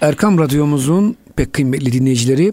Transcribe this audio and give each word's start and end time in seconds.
Erkam 0.00 0.38
Radyomuzun 0.38 1.16
pek 1.36 1.52
kıymetli 1.52 1.92
dinleyicileri 1.92 2.52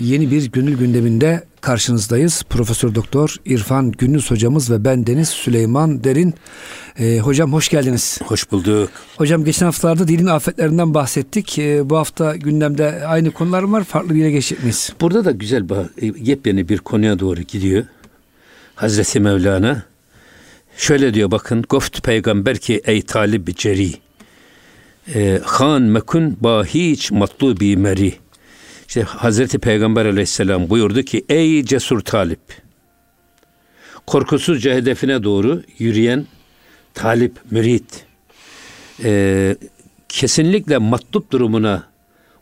yeni 0.00 0.30
bir 0.30 0.52
gönül 0.52 0.78
gündeminde 0.78 1.44
karşınızdayız. 1.60 2.42
Profesör 2.50 2.94
Doktor 2.94 3.36
İrfan 3.44 3.92
Gündüz 3.92 4.30
hocamız 4.30 4.70
ve 4.70 4.84
ben 4.84 5.06
Deniz 5.06 5.28
Süleyman 5.28 6.04
Derin. 6.04 6.34
Ee, 6.98 7.18
hocam 7.18 7.52
hoş 7.52 7.68
geldiniz. 7.68 8.18
Hoş 8.24 8.50
bulduk. 8.50 8.90
Hocam 9.16 9.44
geçen 9.44 9.66
haftalarda 9.66 10.08
dilin 10.08 10.26
afetlerinden 10.26 10.94
bahsettik. 10.94 11.58
Ee, 11.58 11.90
bu 11.90 11.96
hafta 11.96 12.36
gündemde 12.36 13.06
aynı 13.06 13.30
konular 13.30 13.62
var. 13.62 13.84
Farklı 13.84 14.14
bir 14.14 14.18
yere 14.20 14.30
geçecek 14.30 14.62
miyiz? 14.62 14.92
Burada 15.00 15.24
da 15.24 15.30
güzel 15.30 15.64
yepyeni 16.16 16.68
bir 16.68 16.78
konuya 16.78 17.18
doğru 17.18 17.40
gidiyor. 17.42 17.84
Hazreti 18.74 19.20
Mevlana 19.20 19.82
şöyle 20.76 21.14
diyor 21.14 21.30
bakın 21.30 21.64
Goft 21.68 22.02
peygamber 22.02 22.58
ki 22.58 22.82
ey 22.84 23.02
talib 23.02 23.48
ceri 23.48 24.05
e, 25.14 25.40
han 25.44 25.82
mekun 25.82 26.36
bahiç 26.40 27.10
matlubi 27.10 27.76
meri. 27.76 28.14
İşte 28.88 29.02
Hazreti 29.02 29.58
Peygamber 29.58 30.06
aleyhisselam 30.06 30.70
buyurdu 30.70 31.02
ki 31.02 31.24
ey 31.28 31.64
cesur 31.64 32.00
talip 32.00 32.40
korkusuzca 34.06 34.74
hedefine 34.74 35.22
doğru 35.22 35.62
yürüyen 35.78 36.26
talip, 36.94 37.32
mürit 37.50 38.06
e, 39.04 39.56
kesinlikle 40.08 40.78
matlup 40.78 41.32
durumuna 41.32 41.82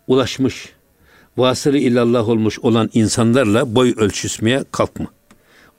ulaşmış 0.07 0.69
vasılı 1.37 1.79
illallah 1.79 2.29
olmuş 2.29 2.59
olan 2.59 2.91
insanlarla 2.95 3.75
boy 3.75 3.95
ölçüşmeye 3.97 4.65
kalkma 4.73 5.07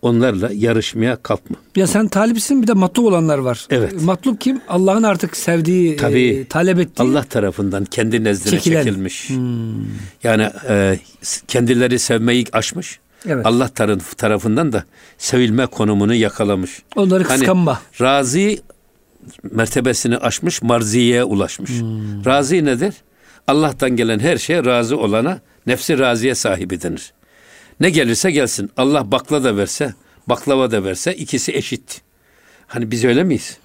onlarla 0.06 0.50
yarışmaya 0.54 1.16
kalkma. 1.16 1.58
Ya 1.76 1.88
sen 1.88 2.08
talipsin 2.08 2.62
bir 2.62 2.68
de 2.68 2.74
matlub 2.74 3.06
olanlar 3.06 3.38
var. 3.38 3.68
Evet. 3.70 4.02
Matlub 4.02 4.40
kim? 4.40 4.62
Allah'ın 4.68 5.04
artık 5.04 5.38
sevdiği, 5.38 5.96
Tabii, 5.96 6.28
e, 6.28 6.46
talep 6.46 6.80
ettiği. 6.80 7.04
Allah 7.04 7.24
tarafından 7.24 7.86
kendi 7.86 8.24
nezdine 8.24 8.52
Çekilen. 8.52 8.84
çekilmiş. 8.84 9.30
Hmm. 9.30 9.86
Yani 10.24 10.50
e, 10.70 11.00
kendileri 11.48 12.00
sevmeyi 12.00 12.46
aşmış. 12.52 13.00
Evet. 13.28 13.46
Allah 13.46 13.68
taraf, 13.68 14.18
tarafından 14.18 14.74
da 14.74 14.84
sevilme 15.18 15.66
konumunu 15.66 16.14
yakalamış. 16.14 16.84
Onları 16.96 17.24
kıskanma. 17.24 17.74
Hani, 17.74 18.08
razi 18.08 18.62
mertebesini 19.52 20.18
aşmış, 20.18 20.62
marziye 20.62 21.24
ulaşmış. 21.24 21.72
Hmm. 21.72 22.26
Razi 22.26 22.66
nedir? 22.66 22.94
Allah'tan 23.48 23.96
gelen 23.96 24.20
her 24.20 24.38
şeye 24.38 24.66
razı 24.66 24.98
olana 24.98 25.40
nefsi 25.68 26.00
raziye 26.00 26.36
sahibi 26.36 26.82
denir. 26.82 27.14
Ne 27.80 27.90
gelirse 27.90 28.32
gelsin. 28.32 28.72
Allah 28.78 29.12
bakla 29.12 29.44
da 29.44 29.58
verse, 29.58 29.94
baklava 30.28 30.72
da 30.72 30.84
verse 30.84 31.16
ikisi 31.16 31.52
eşit. 31.52 32.02
Hani 32.68 32.92
biz 32.92 33.04
öyle 33.04 33.24
miyiz? 33.24 33.58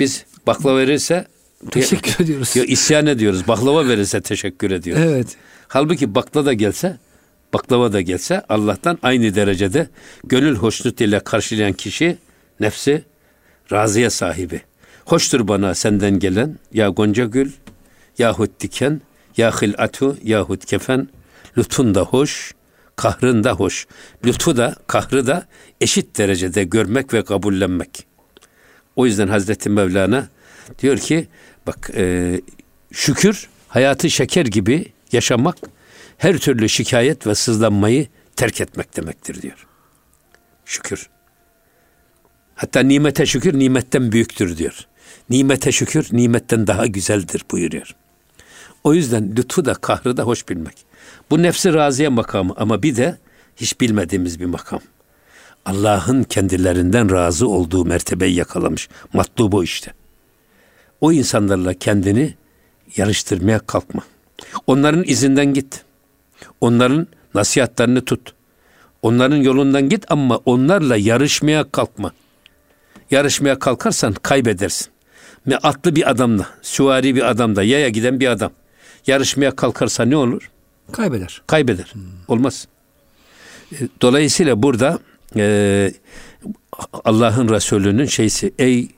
Biz 0.00 0.24
bakla 0.46 0.76
verirse 0.76 1.26
teşekkür 1.70 2.24
ediyoruz. 2.24 2.56
Ya 2.56 2.64
isyan 2.64 3.06
ediyoruz. 3.06 3.48
Baklava 3.48 3.88
verirse 3.88 4.20
teşekkür 4.20 4.70
ediyoruz. 4.70 5.04
Evet. 5.06 5.36
Halbuki 5.68 6.14
bakla 6.14 6.46
da 6.46 6.52
gelse, 6.52 6.98
baklava 7.52 7.92
da 7.92 8.00
gelse 8.00 8.42
Allah'tan 8.48 8.98
aynı 9.02 9.34
derecede 9.34 9.88
gönül 10.24 10.56
hoşnut 10.56 11.00
ile 11.00 11.20
karşılayan 11.20 11.72
kişi 11.72 12.18
nefsi 12.60 13.04
razıya 13.72 14.10
sahibi. 14.10 14.60
Hoştur 15.04 15.48
bana 15.48 15.74
senden 15.74 16.18
gelen 16.18 16.58
ya 16.72 16.88
gonca 16.88 17.24
gül, 17.24 17.52
yahut 18.18 18.60
diken, 18.60 19.00
ya 19.36 19.50
hilatu, 19.50 20.16
yahut 20.22 20.64
kefen, 20.64 21.08
lütfun 21.58 21.94
da 21.94 22.00
hoş, 22.00 22.54
kahrın 22.96 23.44
da 23.44 23.52
hoş. 23.52 23.86
Lütfu 24.24 24.56
da 24.56 24.76
kahrı 24.86 25.26
da 25.26 25.46
eşit 25.80 26.18
derecede 26.18 26.64
görmek 26.64 27.14
ve 27.14 27.24
kabullenmek. 27.24 28.06
O 28.96 29.06
yüzden 29.06 29.28
Hazreti 29.28 29.70
Mevlana 29.70 30.28
diyor 30.78 30.98
ki 30.98 31.28
bak 31.66 31.90
e, 31.94 32.40
şükür 32.92 33.48
hayatı 33.68 34.10
şeker 34.10 34.46
gibi 34.46 34.92
yaşamak 35.12 35.56
her 36.18 36.38
türlü 36.38 36.68
şikayet 36.68 37.26
ve 37.26 37.34
sızlanmayı 37.34 38.06
terk 38.36 38.60
etmek 38.60 38.96
demektir 38.96 39.42
diyor. 39.42 39.66
Şükür. 40.64 41.08
Hatta 42.54 42.80
nimete 42.80 43.26
şükür 43.26 43.58
nimetten 43.58 44.12
büyüktür 44.12 44.56
diyor. 44.56 44.86
Nimete 45.30 45.72
şükür 45.72 46.08
nimetten 46.12 46.66
daha 46.66 46.86
güzeldir 46.86 47.42
buyuruyor. 47.50 47.94
O 48.84 48.94
yüzden 48.94 49.36
lütfu 49.36 49.64
da 49.64 49.74
kahrı 49.74 50.16
da 50.16 50.22
hoş 50.22 50.48
bilmek. 50.48 50.85
Bu 51.30 51.42
nefsi 51.42 51.74
raziye 51.74 52.08
makamı 52.08 52.54
ama 52.56 52.82
bir 52.82 52.96
de 52.96 53.18
hiç 53.56 53.80
bilmediğimiz 53.80 54.40
bir 54.40 54.44
makam. 54.44 54.80
Allah'ın 55.64 56.22
kendilerinden 56.22 57.12
razı 57.12 57.48
olduğu 57.48 57.84
mertebeyi 57.84 58.34
yakalamış. 58.34 58.88
Matlubu 59.12 59.64
işte. 59.64 59.92
O 61.00 61.12
insanlarla 61.12 61.74
kendini 61.74 62.34
yarıştırmaya 62.96 63.58
kalkma. 63.58 64.02
Onların 64.66 65.04
izinden 65.04 65.54
git. 65.54 65.84
Onların 66.60 67.06
nasihatlerini 67.34 68.04
tut. 68.04 68.34
Onların 69.02 69.36
yolundan 69.36 69.88
git 69.88 70.04
ama 70.08 70.36
onlarla 70.36 70.96
yarışmaya 70.96 71.70
kalkma. 71.70 72.12
Yarışmaya 73.10 73.58
kalkarsan 73.58 74.12
kaybedersin. 74.12 74.88
Ve 75.46 75.58
atlı 75.58 75.96
bir 75.96 76.10
adamla, 76.10 76.46
süvari 76.62 77.16
bir 77.16 77.30
adamla, 77.30 77.62
yaya 77.62 77.88
giden 77.88 78.20
bir 78.20 78.28
adam 78.28 78.52
yarışmaya 79.06 79.56
kalkarsa 79.56 80.04
ne 80.04 80.16
olur? 80.16 80.50
Kaybeder. 80.92 81.42
Kaybeder. 81.46 81.90
Hmm. 81.92 82.02
Olmaz. 82.28 82.68
E, 83.72 83.76
dolayısıyla 84.02 84.62
burada 84.62 84.98
e, 85.36 85.92
Allah'ın 87.04 87.48
Resulü'nün 87.48 88.06
şeysi 88.06 88.52
ey 88.58 88.88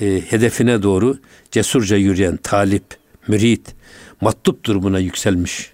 e, 0.00 0.20
hedefine 0.20 0.82
doğru 0.82 1.18
cesurca 1.50 1.96
yürüyen 1.96 2.36
talip, 2.36 2.84
mürit, 3.28 3.74
matlup 4.20 4.64
durumuna 4.64 4.98
yükselmiş. 4.98 5.72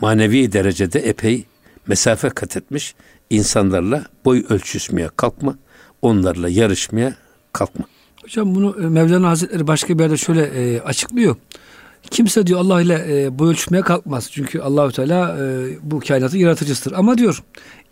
Manevi 0.00 0.52
derecede 0.52 1.00
epey 1.00 1.44
mesafe 1.86 2.28
kat 2.28 2.56
etmiş 2.56 2.94
insanlarla 3.30 4.04
boy 4.24 4.44
ölçüşmeye 4.48 5.08
kalkma, 5.16 5.58
onlarla 6.02 6.48
yarışmaya 6.48 7.14
kalkma. 7.52 7.84
Hocam 8.22 8.54
bunu 8.54 8.76
e, 8.82 8.88
Mevlana 8.88 9.28
Hazretleri 9.28 9.66
başka 9.66 9.98
bir 9.98 10.02
yerde 10.02 10.16
şöyle 10.16 10.42
e, 10.42 10.80
açıklıyor. 10.80 11.36
Kimse 12.10 12.46
diyor 12.46 12.60
Allah 12.60 12.82
ile 12.82 13.06
e, 13.08 13.38
boy 13.38 13.50
ölçmeye 13.50 13.82
kalkmaz. 13.82 14.28
Çünkü 14.32 14.60
Allahü 14.60 14.92
Teala 14.92 15.38
e, 15.38 15.66
bu 15.82 16.00
kainatı 16.00 16.38
yaratıcısıdır. 16.38 16.96
Ama 16.96 17.18
diyor 17.18 17.42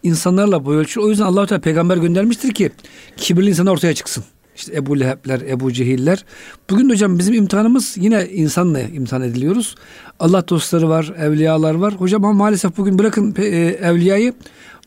insanlarla 0.03 0.65
boy 0.65 0.77
ölçür. 0.77 1.01
O 1.01 1.09
yüzden 1.09 1.25
Allahü 1.25 1.47
Teala 1.47 1.61
peygamber 1.61 1.97
göndermiştir 1.97 2.55
ki 2.55 2.71
kibirli 3.17 3.49
insan 3.49 3.67
ortaya 3.67 3.95
çıksın. 3.95 4.25
İşte 4.57 4.77
Ebu 4.77 5.01
Leheb'ler, 5.01 5.41
Ebu 5.41 5.73
Cehiller. 5.73 6.25
Bugün 6.71 6.89
de 6.89 6.93
hocam 6.93 7.19
bizim 7.19 7.35
imtihanımız 7.35 7.97
yine 7.97 8.29
insanla 8.29 8.81
imtihan 8.81 9.23
ediliyoruz. 9.23 9.75
Allah 10.21 10.49
dostları 10.49 10.89
var, 10.89 11.15
evliyalar 11.19 11.75
var. 11.75 11.95
Hocam 11.95 12.25
ama 12.25 12.35
maalesef 12.35 12.77
bugün 12.77 12.99
bırakın 12.99 13.35
e, 13.39 13.47
evliyayı 13.83 14.35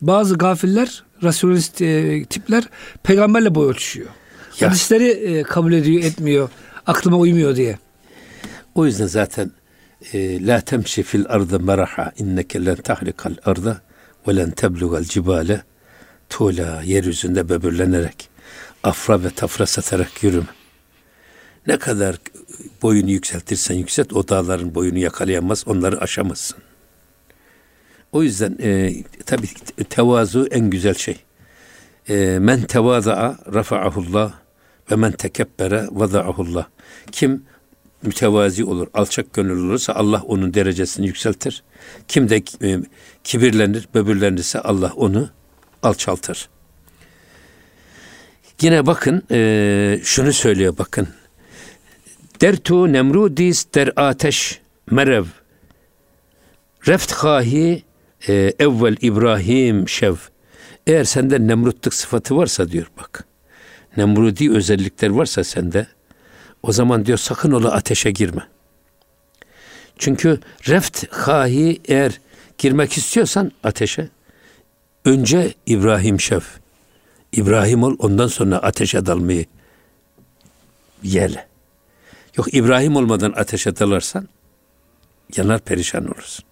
bazı 0.02 0.34
gafiller, 0.34 1.04
rasyonist 1.22 1.82
e, 1.82 2.24
tipler 2.24 2.64
peygamberle 3.02 3.54
boy 3.54 3.68
ölçüşüyor. 3.68 4.08
Ya. 4.60 4.68
Hadisleri 4.68 5.08
e, 5.08 5.42
kabul 5.42 5.72
ediyor, 5.72 6.02
etmiyor. 6.02 6.48
Aklıma 6.86 7.16
uymuyor 7.16 7.56
diye. 7.56 7.78
O 8.74 8.86
yüzden 8.86 9.06
zaten 9.06 9.50
e, 10.12 10.46
la 10.46 10.60
temşi 10.60 11.02
fil 11.02 11.24
ardı 11.28 11.60
meraha 11.60 12.12
inneke 12.18 12.64
len 12.64 12.76
tahrikal 12.76 13.34
arda 13.44 13.80
ve 14.28 14.36
len 14.36 14.50
teblugal 14.50 15.02
cibale 15.02 15.62
tuğla 16.28 16.82
yeryüzünde 16.82 17.48
böbürlenerek 17.48 18.28
afra 18.82 19.24
ve 19.24 19.30
tafra 19.30 19.66
satarak 19.66 20.22
yürüme. 20.22 20.46
Ne 21.66 21.78
kadar 21.78 22.16
boyunu 22.82 23.10
yükseltirsen 23.10 23.74
yükselt 23.74 24.12
o 24.12 24.28
dağların 24.28 24.74
boyunu 24.74 24.98
yakalayamaz 24.98 25.68
onları 25.68 26.00
aşamazsın. 26.00 26.58
O 28.12 28.22
yüzden 28.22 28.58
e, 28.62 28.92
tabi 29.26 29.46
tevazu 29.90 30.46
en 30.50 30.70
güzel 30.70 30.94
şey. 30.94 31.16
E, 32.08 32.38
men 32.40 32.62
tevaza'a 32.62 33.38
rafa'ahullah 33.54 34.32
ve 34.90 34.96
men 34.96 35.12
tekebbere 35.12 35.86
vada'ahullah. 35.90 36.66
Kim 37.12 37.44
mütevazi 38.02 38.64
olur, 38.64 38.88
alçak 38.94 39.32
gönüllü 39.32 39.66
olursa 39.66 39.92
Allah 39.92 40.22
onun 40.22 40.54
derecesini 40.54 41.06
yükseltir. 41.06 41.62
Kim 42.08 42.28
de 42.28 42.42
e, 42.62 42.78
kibirlenir, 43.24 43.88
böbürlenirse 43.94 44.60
Allah 44.60 44.92
onu 44.96 45.30
alçaltır. 45.82 46.48
Yine 48.60 48.86
bakın 48.86 49.22
e, 49.30 50.00
şunu 50.02 50.32
söylüyor 50.32 50.74
bakın. 50.78 51.08
Dertu 52.40 52.92
nemrudis 52.92 53.66
der 53.74 53.90
ateş 53.96 54.60
merev. 54.90 55.24
Reft 56.88 57.12
hahi 57.12 57.82
e, 58.28 58.52
evvel 58.58 58.96
İbrahim 59.00 59.88
şev. 59.88 60.14
Eğer 60.86 61.04
sende 61.04 61.46
nemrutluk 61.46 61.94
sıfatı 61.94 62.36
varsa 62.36 62.68
diyor 62.68 62.86
bak. 62.98 63.24
Nemrudi 63.96 64.52
özellikler 64.52 65.08
varsa 65.10 65.44
sende 65.44 65.86
o 66.62 66.72
zaman 66.72 67.06
diyor 67.06 67.18
sakın 67.18 67.52
ola 67.52 67.72
ateşe 67.72 68.10
girme. 68.10 68.42
Çünkü 69.98 70.40
reft 70.68 71.12
hahi 71.12 71.80
eğer 71.88 72.20
girmek 72.58 72.92
istiyorsan 72.96 73.52
ateşe 73.64 74.08
önce 75.04 75.54
İbrahim 75.66 76.20
şef. 76.20 76.44
İbrahim 77.32 77.82
ol 77.82 77.96
ondan 77.98 78.26
sonra 78.26 78.58
ateşe 78.58 79.06
dalmayı 79.06 79.46
yele. 81.02 81.46
Yok 82.36 82.54
İbrahim 82.54 82.96
olmadan 82.96 83.32
ateşe 83.36 83.76
dalarsan 83.76 84.28
yanar 85.36 85.60
perişan 85.60 86.06
olursun. 86.06 86.44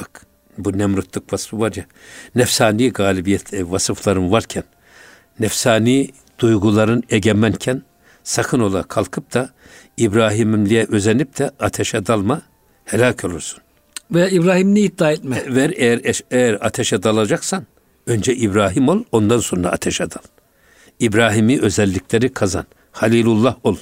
Bak 0.00 0.26
bu 0.58 0.78
nemrutluk 0.78 1.32
vasfı 1.32 1.60
var 1.60 1.72
ya, 1.76 1.86
nefsani 2.34 2.90
galibiyet 2.92 3.54
e, 3.54 3.70
vasıfların 3.70 4.32
varken, 4.32 4.64
nefsani 5.40 6.10
duyguların 6.38 7.02
egemenken 7.10 7.82
sakın 8.24 8.60
ola 8.60 8.82
kalkıp 8.82 9.34
da 9.34 9.50
İbrahim'liğe 9.96 10.86
özenip 10.88 11.38
de 11.38 11.50
ateşe 11.60 12.06
dalma, 12.06 12.42
helak 12.84 13.24
olursun. 13.24 13.60
Veya 14.10 14.28
İbrahim'li 14.28 14.80
iddia 14.80 15.12
etme. 15.12 15.36
E, 15.36 15.54
ver 15.54 15.72
eğer, 15.76 16.20
eğer 16.30 16.58
ateşe 16.60 17.02
dalacaksan 17.02 17.66
önce 18.06 18.34
İbrahim 18.34 18.88
ol 18.88 19.04
ondan 19.12 19.38
sonra 19.38 19.72
ateşe 19.72 20.10
dal. 20.10 20.22
İbrahim'i 21.00 21.60
özellikleri 21.60 22.32
kazan. 22.32 22.66
Halilullah 22.92 23.56
ol. 23.64 23.76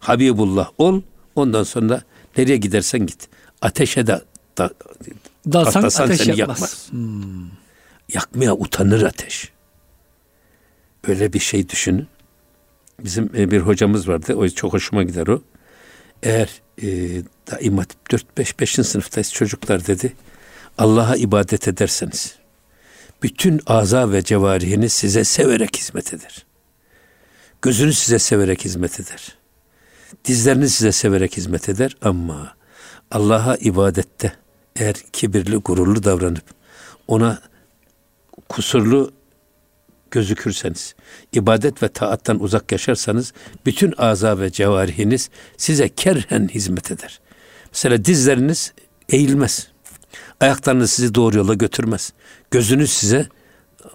Habibullah 0.00 0.70
ol. 0.78 1.02
Ondan 1.34 1.62
sonra 1.62 2.02
nereye 2.38 2.56
gidersen 2.56 3.06
git. 3.06 3.28
Ateşe 3.62 4.06
de 4.06 4.20
da, 4.58 4.70
Dalsan 5.52 5.82
ateş 5.82 6.18
seni 6.18 6.38
yakmaz. 6.38 6.38
yakmaz. 6.38 6.86
Hmm. 6.90 7.50
Yakmaya 8.14 8.54
utanır 8.54 9.02
ateş. 9.02 9.52
Öyle 11.08 11.32
bir 11.32 11.38
şey 11.38 11.68
düşünün. 11.68 12.06
Bizim 13.04 13.30
e, 13.36 13.50
bir 13.50 13.60
hocamız 13.60 14.08
vardı. 14.08 14.34
O 14.34 14.48
çok 14.48 14.72
hoşuma 14.72 15.02
gider 15.02 15.26
o. 15.26 15.42
Eğer 16.22 16.48
e, 16.82 16.86
daima 17.50 17.82
4-5 18.10 18.60
5. 18.60 18.74
sınıftayız 18.74 19.32
çocuklar 19.32 19.86
dedi. 19.86 20.12
Allah'a 20.78 21.16
ibadet 21.16 21.68
ederseniz 21.68 22.34
bütün 23.22 23.60
aza 23.66 24.12
ve 24.12 24.22
cevarihiniz 24.22 24.92
size 24.92 25.24
severek 25.24 25.76
hizmet 25.76 26.14
eder. 26.14 26.46
Gözünüz 27.62 27.98
size 27.98 28.18
severek 28.18 28.64
hizmet 28.64 29.00
eder. 29.00 29.36
Dizleriniz 30.24 30.74
size 30.74 30.92
severek 30.92 31.36
hizmet 31.36 31.68
eder 31.68 31.96
ama 32.02 32.56
Allah'a 33.10 33.56
ibadette 33.56 34.32
eğer 34.76 34.94
kibirli, 35.12 35.56
gururlu 35.56 36.04
davranıp 36.04 36.44
ona 37.08 37.42
kusurlu 38.48 39.12
gözükürseniz, 40.10 40.94
ibadet 41.32 41.82
ve 41.82 41.88
taattan 41.88 42.42
uzak 42.42 42.72
yaşarsanız 42.72 43.32
bütün 43.66 43.94
aza 43.98 44.40
ve 44.40 44.52
cevarihiniz 44.52 45.30
size 45.56 45.88
kerhen 45.88 46.48
hizmet 46.48 46.90
eder. 46.90 47.20
Mesela 47.72 48.04
dizleriniz 48.04 48.72
eğilmez. 49.08 49.68
Ayaklarınız 50.40 50.90
sizi 50.90 51.14
doğru 51.14 51.36
yola 51.36 51.54
götürmez. 51.54 52.12
Gözünüz 52.50 52.90
size 52.92 53.28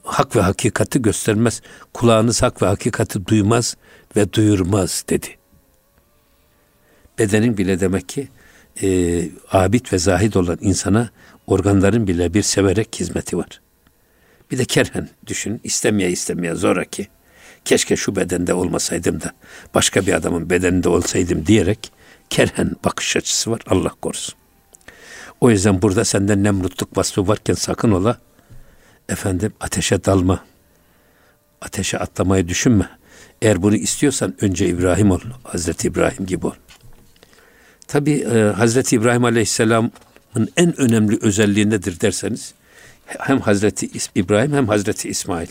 hak 0.04 0.36
ve 0.36 0.42
hakikati 0.42 1.02
göstermez. 1.02 1.62
Kulağınız 1.94 2.42
hak 2.42 2.62
ve 2.62 2.66
hakikati 2.66 3.28
duymaz 3.28 3.78
ve 4.16 4.34
duyurmaz 4.34 5.06
dedi. 5.10 5.28
Bedenin 7.20 7.58
bile 7.58 7.80
demek 7.80 8.10
ki 8.10 8.28
e, 8.82 9.30
abid 9.52 9.86
ve 9.94 9.98
zahid 9.98 10.34
olan 10.34 10.58
insana 10.62 11.10
organların 11.48 12.08
bile 12.08 12.34
bir 12.34 12.42
severek 12.42 13.00
hizmeti 13.00 13.38
var. 13.38 13.63
Bir 14.52 14.58
de 14.58 14.66
kerhen 14.66 15.10
düşün, 15.28 15.62
istemeye 15.64 16.12
istemeye 16.12 16.56
zoraki. 16.56 17.08
Keşke 17.66 17.96
şu 17.96 18.16
bedende 18.16 18.54
olmasaydım 18.54 19.22
da 19.22 19.32
başka 19.76 20.06
bir 20.06 20.14
adamın 20.14 20.50
bedeninde 20.50 20.90
olsaydım 20.90 21.46
diyerek 21.46 21.92
kerhen 22.30 22.72
bakış 22.86 23.18
açısı 23.18 23.52
var 23.52 23.62
Allah 23.68 23.92
korusun. 24.02 24.36
O 25.42 25.50
yüzden 25.50 25.82
burada 25.82 26.06
senden 26.06 26.44
nemrutluk 26.44 26.98
vasfı 26.98 27.28
varken 27.28 27.54
sakın 27.54 27.92
ola 27.92 28.18
efendim 29.10 29.54
ateşe 29.60 30.06
dalma. 30.06 30.46
Ateşe 31.62 32.00
atlamayı 32.00 32.48
düşünme. 32.48 32.90
Eğer 33.42 33.62
bunu 33.62 33.76
istiyorsan 33.76 34.36
önce 34.42 34.68
İbrahim 34.68 35.12
ol. 35.12 35.20
Hazreti 35.44 35.88
İbrahim 35.88 36.26
gibi 36.26 36.48
ol. 36.48 36.54
Tabi 37.88 38.12
e, 38.12 38.40
Hazreti 38.40 38.96
İbrahim 38.96 39.26
Aleyhisselam'ın 39.26 40.50
en 40.58 40.80
önemli 40.82 41.18
özelliği 41.22 41.70
nedir 41.70 42.00
derseniz 42.00 42.54
hem 43.20 43.40
Hazreti 43.40 43.90
İbrahim 44.16 44.54
hem 44.54 44.68
Hazreti 44.68 45.10
İsmail. 45.10 45.48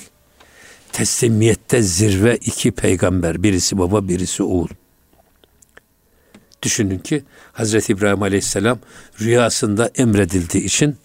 Teslimiyette 0.92 1.82
zirve 1.82 2.36
iki 2.36 2.72
peygamber. 2.72 3.42
Birisi 3.42 3.78
baba 3.78 4.08
birisi 4.08 4.42
oğul. 4.42 4.68
Düşünün 6.62 6.98
ki 6.98 7.24
Hazreti 7.52 7.92
İbrahim 7.92 8.22
Aleyhisselam 8.22 8.78
rüyasında 9.20 9.90
emredildiği 9.94 10.64
için 10.64 10.96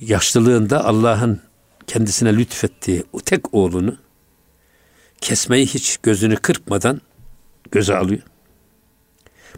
yaşlılığında 0.00 0.84
Allah'ın 0.84 1.40
kendisine 1.86 2.36
lütfettiği 2.36 3.04
o 3.12 3.20
tek 3.20 3.54
oğlunu 3.54 3.96
kesmeyi 5.20 5.66
hiç 5.66 5.96
gözünü 6.02 6.36
kırpmadan 6.36 7.00
göze 7.70 7.96
alıyor. 7.96 8.22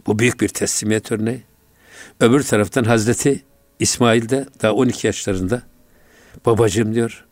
Bu 0.06 0.18
büyük 0.18 0.40
bir 0.40 0.48
teslimiyet 0.48 1.12
örneği. 1.12 1.42
Öbür 2.20 2.42
taraftan 2.42 2.84
Hazreti 2.84 3.44
İsmail 3.78 4.28
de 4.28 4.46
daha 4.62 4.72
12 4.72 5.06
yaşlarında 5.06 5.62
babacığım 6.46 6.94
diyor 6.94 7.24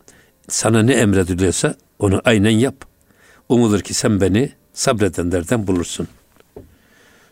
sana 0.49 0.83
ne 0.83 0.93
emrediliyorsa 0.93 1.75
onu 1.99 2.23
aynen 2.25 2.51
yap. 2.51 2.85
Umulur 3.49 3.81
ki 3.81 3.95
sen 3.95 4.21
beni 4.21 4.53
sabredenlerden 4.73 5.67
bulursun. 5.67 6.09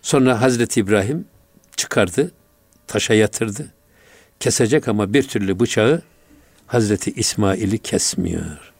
Sonra 0.02 0.40
Hazreti 0.40 0.80
İbrahim 0.80 1.24
çıkardı, 1.76 2.32
taşa 2.86 3.14
yatırdı. 3.14 3.72
Kesecek 4.40 4.88
ama 4.88 5.12
bir 5.12 5.22
türlü 5.22 5.60
bıçağı 5.60 6.02
Hazreti 6.66 7.10
İsmail'i 7.10 7.78
kesmiyor. 7.78 8.72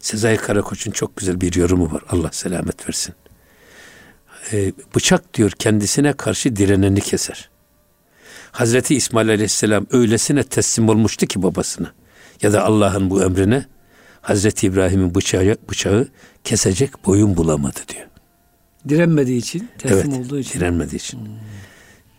Sezai 0.00 0.36
Karakoç'un 0.36 0.90
çok 0.90 1.16
güzel 1.16 1.40
bir 1.40 1.54
yorumu 1.54 1.92
var. 1.92 2.02
Allah 2.08 2.32
selamet 2.32 2.88
versin. 2.88 3.14
Ee, 4.52 4.72
bıçak 4.94 5.34
diyor 5.34 5.50
kendisine 5.50 6.12
karşı 6.12 6.56
direneni 6.56 7.00
keser. 7.00 7.50
Hazreti 8.52 8.94
İsmail 8.94 9.28
Aleyhisselam 9.28 9.86
öylesine 9.90 10.44
teslim 10.44 10.88
olmuştu 10.88 11.26
ki 11.26 11.42
babasına 11.42 11.92
ya 12.42 12.52
da 12.52 12.64
Allah'ın 12.64 13.10
bu 13.10 13.22
emrine 13.22 13.66
Hazreti 14.20 14.66
İbrahim'in 14.66 15.14
bıçağı, 15.14 15.56
bıçağı 15.70 16.08
kesecek 16.44 17.06
boyun 17.06 17.36
bulamadı 17.36 17.78
diyor. 17.88 18.06
Direnmediği 18.88 19.38
için, 19.38 19.68
teslim 19.78 20.12
evet, 20.12 20.26
olduğu 20.26 20.38
için. 20.38 20.60
direnmediği 20.60 20.98
için. 21.00 21.18
Hmm. 21.18 21.26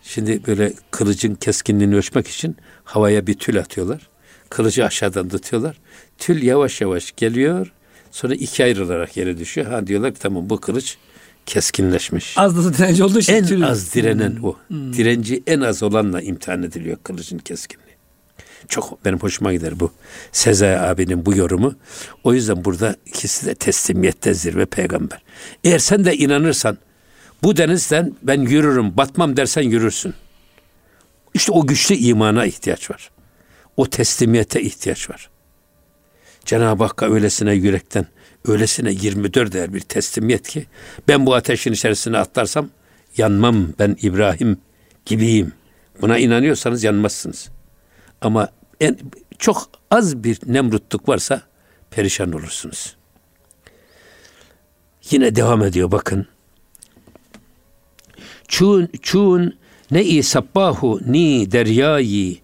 Şimdi 0.03 0.47
böyle 0.47 0.74
kılıcın 0.91 1.35
keskinliğini 1.35 1.95
ölçmek 1.95 2.27
için 2.27 2.57
havaya 2.83 3.27
bir 3.27 3.33
tül 3.33 3.59
atıyorlar. 3.59 4.09
Kılıcı 4.50 4.85
aşağıdan 4.85 5.30
tutuyorlar. 5.30 5.80
Tül 6.18 6.44
yavaş 6.44 6.81
yavaş 6.81 7.13
geliyor. 7.18 7.74
Sonra 8.12 8.35
iki 8.35 8.63
ayrılarak 8.63 9.18
yere 9.18 9.38
düşüyor. 9.38 9.68
Ha 9.68 9.88
diyorlar 9.88 10.13
ki 10.13 10.19
tamam 10.19 10.50
bu 10.50 10.62
kılıç 10.62 10.97
keskinleşmiş. 11.45 12.38
Az 12.38 12.57
da 12.57 12.74
direnci 12.74 13.04
olduğu 13.04 13.19
için. 13.19 13.34
En 13.34 13.45
tül... 13.45 13.68
az 13.68 13.94
direnen 13.94 14.36
hmm. 14.36 14.44
o. 14.44 14.56
Hmm. 14.68 14.94
Direnci 14.94 15.44
en 15.48 15.62
az 15.62 15.84
olanla 15.84 16.22
imtihan 16.22 16.64
ediliyor 16.64 16.97
kılıcın 17.04 17.38
keskinliği. 17.38 17.94
Çok 18.68 19.06
benim 19.06 19.19
hoşuma 19.19 19.54
gider 19.54 19.80
bu. 19.80 19.92
Sezai 20.31 20.80
abinin 20.80 21.26
bu 21.26 21.35
yorumu. 21.35 21.76
O 22.23 22.33
yüzden 22.33 22.66
burada 22.66 22.95
ikisi 23.06 23.45
de 23.45 23.56
teslimiyette 23.56 24.33
zirve 24.33 24.66
peygamber. 24.66 25.21
Eğer 25.64 25.80
sen 25.80 26.06
de 26.06 26.18
inanırsan 26.18 26.78
bu 27.44 27.57
denizden 27.57 28.16
ben 28.23 28.42
yürürüm, 28.42 28.97
batmam 28.97 29.38
dersen 29.38 29.62
yürürsün. 29.62 30.14
İşte 31.33 31.52
o 31.52 31.68
güçlü 31.68 31.95
imana 31.95 32.45
ihtiyaç 32.45 32.92
var. 32.92 33.12
O 33.78 33.90
teslimiyete 33.90 34.62
ihtiyaç 34.62 35.09
var. 35.09 35.30
Cenab-ı 36.45 36.83
Hakk'a 36.83 37.09
öylesine 37.09 37.54
yürekten, 37.54 38.06
öylesine 38.47 38.92
24 38.92 39.54
değer 39.54 39.73
bir 39.73 39.80
teslimiyet 39.80 40.47
ki 40.47 40.66
ben 41.07 41.26
bu 41.26 41.35
ateşin 41.35 41.73
içerisine 41.73 42.18
atlarsam 42.18 42.69
yanmam 43.18 43.68
ben 43.80 43.97
İbrahim 44.02 44.57
gibiyim. 45.06 45.54
Buna 46.02 46.18
inanıyorsanız 46.18 46.83
yanmazsınız. 46.83 47.50
Ama 48.21 48.50
en, 48.80 48.97
çok 49.40 49.69
az 49.92 50.23
bir 50.23 50.40
nemrutluk 50.45 51.09
varsa 51.09 51.42
perişan 51.92 52.31
olursunuz. 52.31 52.95
Yine 55.12 55.35
devam 55.35 55.64
ediyor 55.64 55.92
bakın. 55.92 56.28
Çun 58.47 58.90
çun 59.02 59.57
ne 59.92 60.04
i 60.04 60.23
sabbahu 60.23 61.00
ni 61.06 61.52
deryayi 61.52 62.42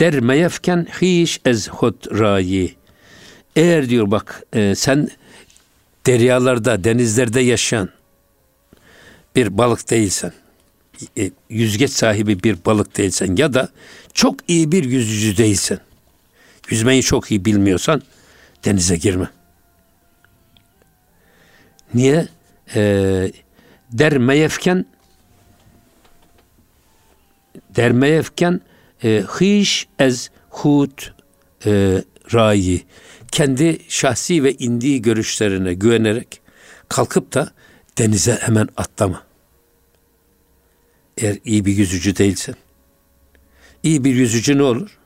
der 0.00 0.20
meyefken 0.20 0.86
hiş 1.02 1.40
ez 1.44 1.68
rayi. 2.10 2.76
Eğer 3.56 3.88
diyor 3.88 4.10
bak 4.10 4.42
e, 4.52 4.74
sen 4.74 5.08
deryalarda, 6.06 6.84
denizlerde 6.84 7.40
yaşayan 7.40 7.88
bir 9.36 9.58
balık 9.58 9.90
değilsen, 9.90 10.32
e, 11.18 11.30
yüzgeç 11.50 11.90
sahibi 11.90 12.42
bir 12.42 12.64
balık 12.64 12.96
değilsen 12.96 13.36
ya 13.36 13.54
da 13.54 13.68
çok 14.14 14.50
iyi 14.50 14.72
bir 14.72 14.84
yüzücü 14.84 15.36
değilsen, 15.36 15.78
yüzmeyi 16.70 17.02
çok 17.02 17.30
iyi 17.30 17.44
bilmiyorsan 17.44 18.02
denize 18.64 18.96
girme. 18.96 19.28
Niye? 21.94 22.28
E, 22.74 22.82
der 23.92 24.18
meyefken 24.18 24.86
der 27.70 27.92
meyefken 27.92 28.60
e, 29.04 29.24
hiş 29.40 29.88
ez 29.98 30.30
hut 30.50 31.14
e, 31.66 32.02
rayi 32.32 32.84
kendi 33.32 33.78
şahsi 33.88 34.44
ve 34.44 34.52
indi 34.52 35.02
görüşlerine 35.02 35.74
güvenerek 35.74 36.40
kalkıp 36.88 37.34
da 37.34 37.50
denize 37.98 38.34
hemen 38.40 38.68
atlama. 38.76 39.22
Eğer 41.18 41.38
iyi 41.44 41.64
bir 41.64 41.76
yüzücü 41.76 42.16
değilsen. 42.16 42.54
İyi 43.82 44.04
bir 44.04 44.14
yüzücü 44.14 44.58
ne 44.58 44.62
olur? 44.62 44.98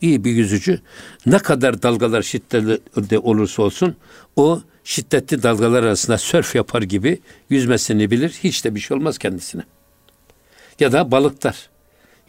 İyi 0.00 0.24
bir 0.24 0.30
yüzücü 0.30 0.80
ne 1.26 1.38
kadar 1.38 1.82
dalgalar 1.82 2.22
şiddetli 2.22 3.18
olursa 3.18 3.62
olsun 3.62 3.96
o 4.36 4.62
şiddetli 4.84 5.42
dalgalar 5.42 5.82
arasında 5.82 6.18
sörf 6.18 6.54
yapar 6.54 6.82
gibi 6.82 7.20
yüzmesini 7.50 8.10
bilir. 8.10 8.30
Hiç 8.44 8.64
de 8.64 8.74
bir 8.74 8.80
şey 8.80 8.96
olmaz 8.96 9.18
kendisine. 9.18 9.62
Ya 10.80 10.92
da 10.92 11.10
balıklar. 11.10 11.68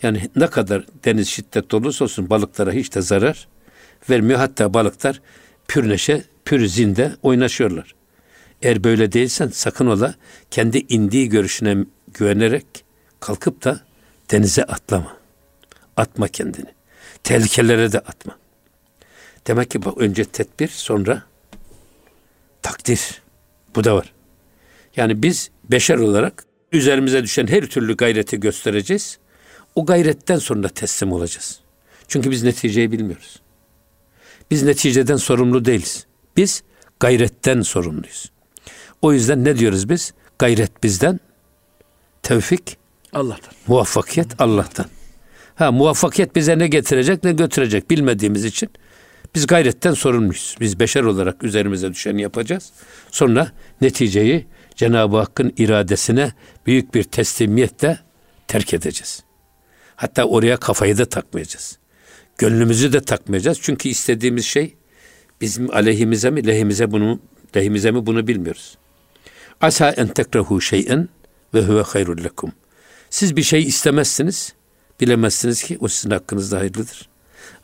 Yani 0.03 0.29
ne 0.35 0.47
kadar 0.47 0.85
deniz 1.05 1.27
şiddetli 1.27 1.75
olursa 1.75 2.03
olsun 2.03 2.29
balıklara 2.29 2.71
hiç 2.71 2.95
de 2.95 3.01
zarar 3.01 3.47
vermiyor. 4.09 4.39
Hatta 4.39 4.73
balıklar 4.73 5.21
pür 5.67 5.89
neşe, 5.89 6.23
pür 6.45 6.67
zinde 6.67 7.15
oynaşıyorlar. 7.21 7.95
Eğer 8.61 8.83
böyle 8.83 9.11
değilsen 9.11 9.47
sakın 9.47 9.87
ola 9.87 10.15
kendi 10.51 10.77
indiği 10.89 11.29
görüşüne 11.29 11.77
güvenerek 12.13 12.65
kalkıp 13.19 13.63
da 13.63 13.81
denize 14.31 14.63
atlama. 14.63 15.17
Atma 15.97 16.27
kendini. 16.27 16.69
Tehlikelere 17.23 17.91
de 17.91 17.99
atma. 17.99 18.37
Demek 19.47 19.71
ki 19.71 19.85
bak 19.85 19.97
önce 19.97 20.25
tedbir 20.25 20.67
sonra 20.67 21.23
takdir. 22.61 23.21
Bu 23.75 23.83
da 23.83 23.95
var. 23.95 24.13
Yani 24.95 25.23
biz 25.23 25.51
beşer 25.63 25.97
olarak 25.97 26.45
üzerimize 26.71 27.23
düşen 27.23 27.47
her 27.47 27.65
türlü 27.65 27.97
gayreti 27.97 28.39
göstereceğiz. 28.39 29.17
O 29.75 29.85
gayretten 29.85 30.37
sonra 30.37 30.69
teslim 30.69 31.11
olacağız. 31.11 31.59
Çünkü 32.07 32.31
biz 32.31 32.43
neticeyi 32.43 32.91
bilmiyoruz. 32.91 33.41
Biz 34.51 34.63
neticeden 34.63 35.15
sorumlu 35.15 35.65
değiliz. 35.65 36.05
Biz 36.37 36.63
gayretten 36.99 37.61
sorumluyuz. 37.61 38.31
O 39.01 39.13
yüzden 39.13 39.43
ne 39.43 39.57
diyoruz 39.57 39.89
biz? 39.89 40.13
Gayret 40.39 40.83
bizden, 40.83 41.19
tevfik 42.23 42.77
Allah'tan. 43.13 43.53
Muvaffakiyet 43.67 44.41
Allah'tan. 44.41 44.85
Ha 45.55 45.71
muvaffakiyet 45.71 46.35
bize 46.35 46.59
ne 46.59 46.67
getirecek 46.67 47.23
ne 47.23 47.31
götürecek 47.31 47.89
bilmediğimiz 47.89 48.45
için 48.45 48.69
biz 49.35 49.47
gayretten 49.47 49.93
sorumluyuz. 49.93 50.55
Biz 50.59 50.79
beşer 50.79 51.03
olarak 51.03 51.43
üzerimize 51.43 51.91
düşeni 51.91 52.21
yapacağız. 52.21 52.71
Sonra 53.11 53.51
neticeyi 53.81 54.45
Cenab-ı 54.75 55.17
Hakk'ın 55.17 55.53
iradesine 55.57 56.31
büyük 56.65 56.93
bir 56.93 57.03
teslimiyetle 57.03 57.99
terk 58.47 58.73
edeceğiz. 58.73 59.23
Hatta 59.95 60.23
oraya 60.23 60.57
kafayı 60.57 60.97
da 60.97 61.05
takmayacağız. 61.05 61.77
Gönlümüzü 62.37 62.93
de 62.93 63.01
takmayacağız. 63.01 63.59
Çünkü 63.61 63.89
istediğimiz 63.89 64.45
şey 64.45 64.75
bizim 65.41 65.75
aleyhimize 65.75 66.29
mi 66.29 66.47
lehimize 66.47 66.91
bunu 66.91 67.19
lehimize 67.55 67.91
mi 67.91 68.05
bunu 68.05 68.27
bilmiyoruz. 68.27 68.77
Asa 69.61 69.89
en 69.89 70.07
tekrehu 70.07 70.61
şey'en 70.61 71.09
ve 71.53 71.61
huve 71.61 71.81
hayrul 71.81 72.23
lekum. 72.23 72.51
Siz 73.09 73.35
bir 73.35 73.43
şey 73.43 73.63
istemezsiniz. 73.63 74.53
Bilemezsiniz 75.01 75.63
ki 75.63 75.77
o 75.81 75.87
sizin 75.87 76.09
hakkınızda 76.09 76.59
hayırlıdır. 76.59 77.09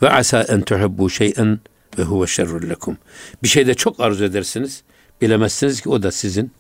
Ve 0.01 0.09
asa 0.09 0.41
en 0.41 0.61
tuhibbu 0.61 1.09
şey'en 1.09 1.59
ve 1.97 2.03
huve 2.03 2.27
şerrul 2.27 2.69
lekum. 2.69 2.97
Bir 3.43 3.47
şeyde 3.47 3.73
çok 3.73 3.99
arzu 3.99 4.23
edersiniz. 4.23 4.83
Bilemezsiniz 5.21 5.81
ki 5.81 5.89
o 5.89 6.03
da 6.03 6.11
sizin 6.11 6.51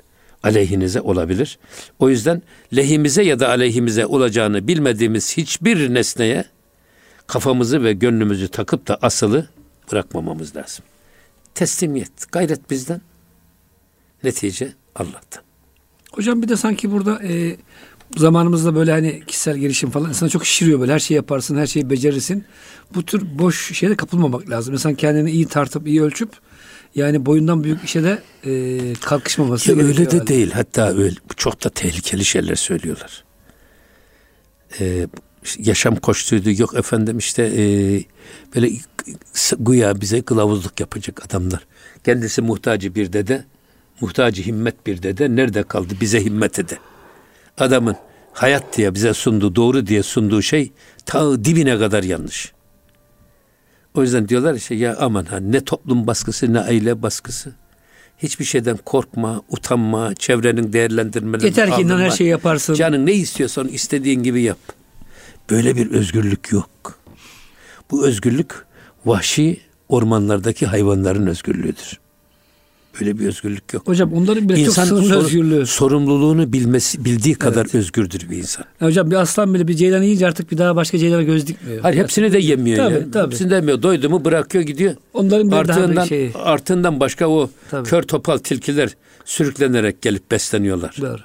aleyhinize 0.43 1.01
olabilir. 1.01 1.59
O 1.99 2.09
yüzden 2.09 2.41
lehimize 2.75 3.23
ya 3.23 3.39
da 3.39 3.49
aleyhimize 3.49 4.05
olacağını 4.05 4.67
bilmediğimiz 4.67 5.37
hiçbir 5.37 5.93
nesneye 5.93 6.45
kafamızı 7.27 7.83
ve 7.83 7.93
gönlümüzü 7.93 8.47
takıp 8.47 8.87
da 8.87 8.97
asılı 9.01 9.47
bırakmamamız 9.91 10.55
lazım. 10.55 10.85
Teslimiyet, 11.55 12.31
gayret 12.31 12.69
bizden, 12.69 13.01
netice 14.23 14.73
Allah'tan. 14.95 15.43
Hocam 16.11 16.41
bir 16.41 16.47
de 16.47 16.55
sanki 16.57 16.91
burada 16.91 17.23
e, 17.23 17.57
zamanımızda 18.17 18.75
böyle 18.75 18.91
hani 18.91 19.23
kişisel 19.27 19.57
gelişim 19.57 19.89
falan 19.89 20.09
insana 20.09 20.29
çok 20.29 20.45
şişiriyor 20.45 20.79
böyle 20.79 20.93
her 20.93 20.99
şeyi 20.99 21.15
yaparsın, 21.15 21.57
her 21.57 21.67
şeyi 21.67 21.89
becerirsin. 21.89 22.45
Bu 22.95 23.05
tür 23.05 23.39
boş 23.39 23.77
şeyde 23.77 23.95
kapılmamak 23.95 24.49
lazım. 24.49 24.73
İnsan 24.73 24.95
kendini 24.95 25.31
iyi 25.31 25.45
tartıp, 25.45 25.87
iyi 25.87 26.01
ölçüp 26.03 26.29
yani 26.95 27.25
boyundan 27.25 27.63
büyük 27.63 27.83
işe 27.83 28.03
de 28.03 28.21
e, 28.45 28.93
kalkışmaması 28.93 29.65
Ki 29.65 29.71
öyle 29.81 29.97
de 29.97 30.01
herhalde. 30.01 30.27
değil. 30.27 30.51
Hatta 30.51 30.93
öyle 30.93 31.15
çok 31.37 31.63
da 31.63 31.69
tehlikeli 31.69 32.25
şeyler 32.25 32.55
söylüyorlar. 32.55 33.23
Ee, 34.79 35.07
yaşam 35.57 35.95
koştuydu. 35.95 36.61
Yok 36.61 36.75
efendim 36.75 37.17
işte 37.17 37.43
e, 37.43 37.63
böyle 38.55 38.69
güya 39.59 40.01
bize 40.01 40.21
kılavuzluk 40.21 40.79
yapacak 40.79 41.25
adamlar. 41.25 41.65
Kendisi 42.05 42.41
muhtacı 42.41 42.95
bir 42.95 43.13
dede, 43.13 43.45
muhtacı 44.01 44.43
himmet 44.43 44.87
bir 44.87 45.03
dede. 45.03 45.35
Nerede 45.35 45.63
kaldı 45.63 45.93
bize 46.01 46.25
himmet 46.25 46.59
ede? 46.59 46.77
Adamın 47.57 47.95
hayat 48.33 48.77
diye 48.77 48.95
bize 48.95 49.13
sunduğu, 49.13 49.55
doğru 49.55 49.87
diye 49.87 50.03
sunduğu 50.03 50.41
şey 50.41 50.71
ta 51.05 51.45
dibine 51.45 51.79
kadar 51.79 52.03
yanlış. 52.03 52.53
O 53.93 54.01
yüzden 54.01 54.29
diyorlar 54.29 54.53
işte 54.53 54.75
ya 54.75 54.95
aman 54.99 55.25
ha 55.25 55.37
ne 55.37 55.63
toplum 55.63 56.07
baskısı 56.07 56.53
ne 56.53 56.59
aile 56.59 57.01
baskısı. 57.01 57.53
Hiçbir 58.17 58.45
şeyden 58.45 58.77
korkma, 58.77 59.41
utanma, 59.49 60.15
çevrenin 60.15 60.73
değerlendirmelerini 60.73 61.45
Yeter 61.45 61.75
ki 61.75 61.81
inan 61.81 61.99
her 61.99 62.11
şeyi 62.11 62.29
yaparsın. 62.29 62.73
Canın 62.73 63.05
ne 63.05 63.13
istiyorsan 63.13 63.67
istediğin 63.67 64.23
gibi 64.23 64.41
yap. 64.41 64.57
Böyle 65.49 65.75
bir 65.75 65.91
özgürlük 65.91 66.51
yok. 66.51 66.69
Bu 67.91 68.07
özgürlük 68.07 68.51
vahşi 69.05 69.57
ormanlardaki 69.89 70.65
hayvanların 70.65 71.27
özgürlüğüdür. 71.27 71.99
Böyle 73.01 73.19
bir 73.19 73.27
özgürlük 73.27 73.73
yok. 73.73 73.87
Hocam 73.87 74.13
onların 74.13 74.49
bile 74.49 74.59
İnsan 74.59 74.85
çok 74.87 74.97
sınırlı 74.97 75.13
sor- 75.13 75.25
özgürlüğü. 75.25 75.65
sorumluluğunu 75.65 76.53
bilmesi 76.53 77.05
bildiği 77.05 77.35
kadar 77.35 77.75
özgürdür 77.75 78.29
bir 78.29 78.37
insan. 78.37 78.65
Ya 78.81 78.87
hocam 78.87 79.11
bir 79.11 79.15
aslan 79.15 79.53
bile 79.53 79.67
bir 79.67 79.73
ceylan 79.73 80.03
yiyince 80.03 80.27
artık 80.27 80.51
bir 80.51 80.57
daha 80.57 80.75
başka 80.75 80.97
ceylana 80.97 81.23
göz 81.23 81.47
dikmiyor. 81.47 81.81
Hayır 81.81 81.97
hepsini 81.97 82.33
de 82.33 82.39
yemiyor 82.39 82.77
Tabii, 82.77 82.93
ya. 82.93 83.11
tabii. 83.11 83.31
Hepsini 83.31 83.49
de 83.51 83.55
yemiyor. 83.55 83.81
Doydu 83.81 84.09
mu 84.09 84.25
bırakıyor 84.25 84.63
gidiyor. 84.63 84.95
Onların 85.13 85.47
bile 85.51 85.67
daha 85.67 85.91
bir 85.91 86.07
şey. 86.07 86.31
artığından 86.35 86.99
başka 86.99 87.27
o 87.27 87.49
Tabii. 87.71 87.89
kör 87.89 88.03
topal 88.03 88.37
tilkiler 88.37 88.89
sürüklenerek 89.25 90.01
gelip 90.01 90.31
besleniyorlar. 90.31 90.95
Doğru. 91.01 91.21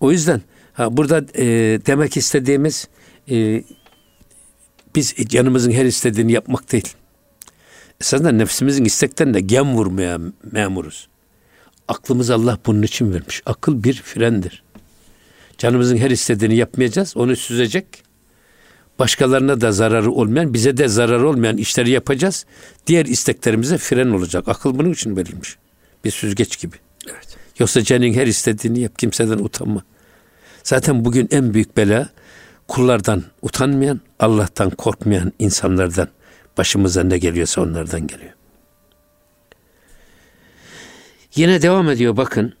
O 0.00 0.12
yüzden 0.12 0.42
ha, 0.72 0.96
burada 0.96 1.18
e, 1.38 1.44
demek 1.86 2.16
istediğimiz 2.16 2.88
e, 3.30 3.64
biz 4.94 5.14
canımızın 5.14 5.70
her 5.70 5.84
istediğini 5.84 6.32
yapmak 6.32 6.72
değil. 6.72 6.94
Esasında 8.00 8.32
nefsimizin 8.32 8.84
isteklerine 8.84 9.40
gem 9.40 9.74
vurmaya 9.74 10.18
memuruz. 10.52 11.08
Aklımız 11.88 12.30
Allah 12.30 12.58
bunun 12.66 12.82
için 12.82 13.12
vermiş. 13.12 13.42
Akıl 13.46 13.84
bir 13.84 13.94
frendir. 13.94 14.62
Canımızın 15.58 15.96
her 15.96 16.10
istediğini 16.10 16.56
yapmayacağız. 16.56 17.16
Onu 17.16 17.36
süzecek. 17.36 17.86
Başkalarına 18.98 19.60
da 19.60 19.72
zararı 19.72 20.12
olmayan, 20.12 20.54
bize 20.54 20.76
de 20.76 20.88
zararı 20.88 21.28
olmayan 21.28 21.56
işleri 21.56 21.90
yapacağız. 21.90 22.46
Diğer 22.86 23.06
isteklerimize 23.06 23.78
fren 23.78 24.08
olacak. 24.08 24.48
Akıl 24.48 24.78
bunun 24.78 24.92
için 24.92 25.16
verilmiş. 25.16 25.56
Bir 26.04 26.10
süzgeç 26.10 26.60
gibi. 26.60 26.76
Evet. 27.06 27.36
Yoksa 27.58 27.82
canın 27.82 28.12
her 28.12 28.26
istediğini 28.26 28.80
yap. 28.80 28.98
Kimseden 28.98 29.38
utanma. 29.38 29.82
Zaten 30.64 31.04
bugün 31.04 31.28
en 31.30 31.54
büyük 31.54 31.76
bela 31.76 32.08
kullardan 32.68 33.24
utanmayan, 33.42 34.00
Allah'tan 34.20 34.70
korkmayan 34.70 35.32
insanlardan 35.38 36.08
başımıza 36.58 37.02
ne 37.02 37.18
geliyorsa 37.18 37.62
onlardan 37.62 38.06
geliyor. 38.06 38.32
Yine 41.34 41.62
devam 41.62 41.90
ediyor 41.90 42.16
bakın. 42.16 42.54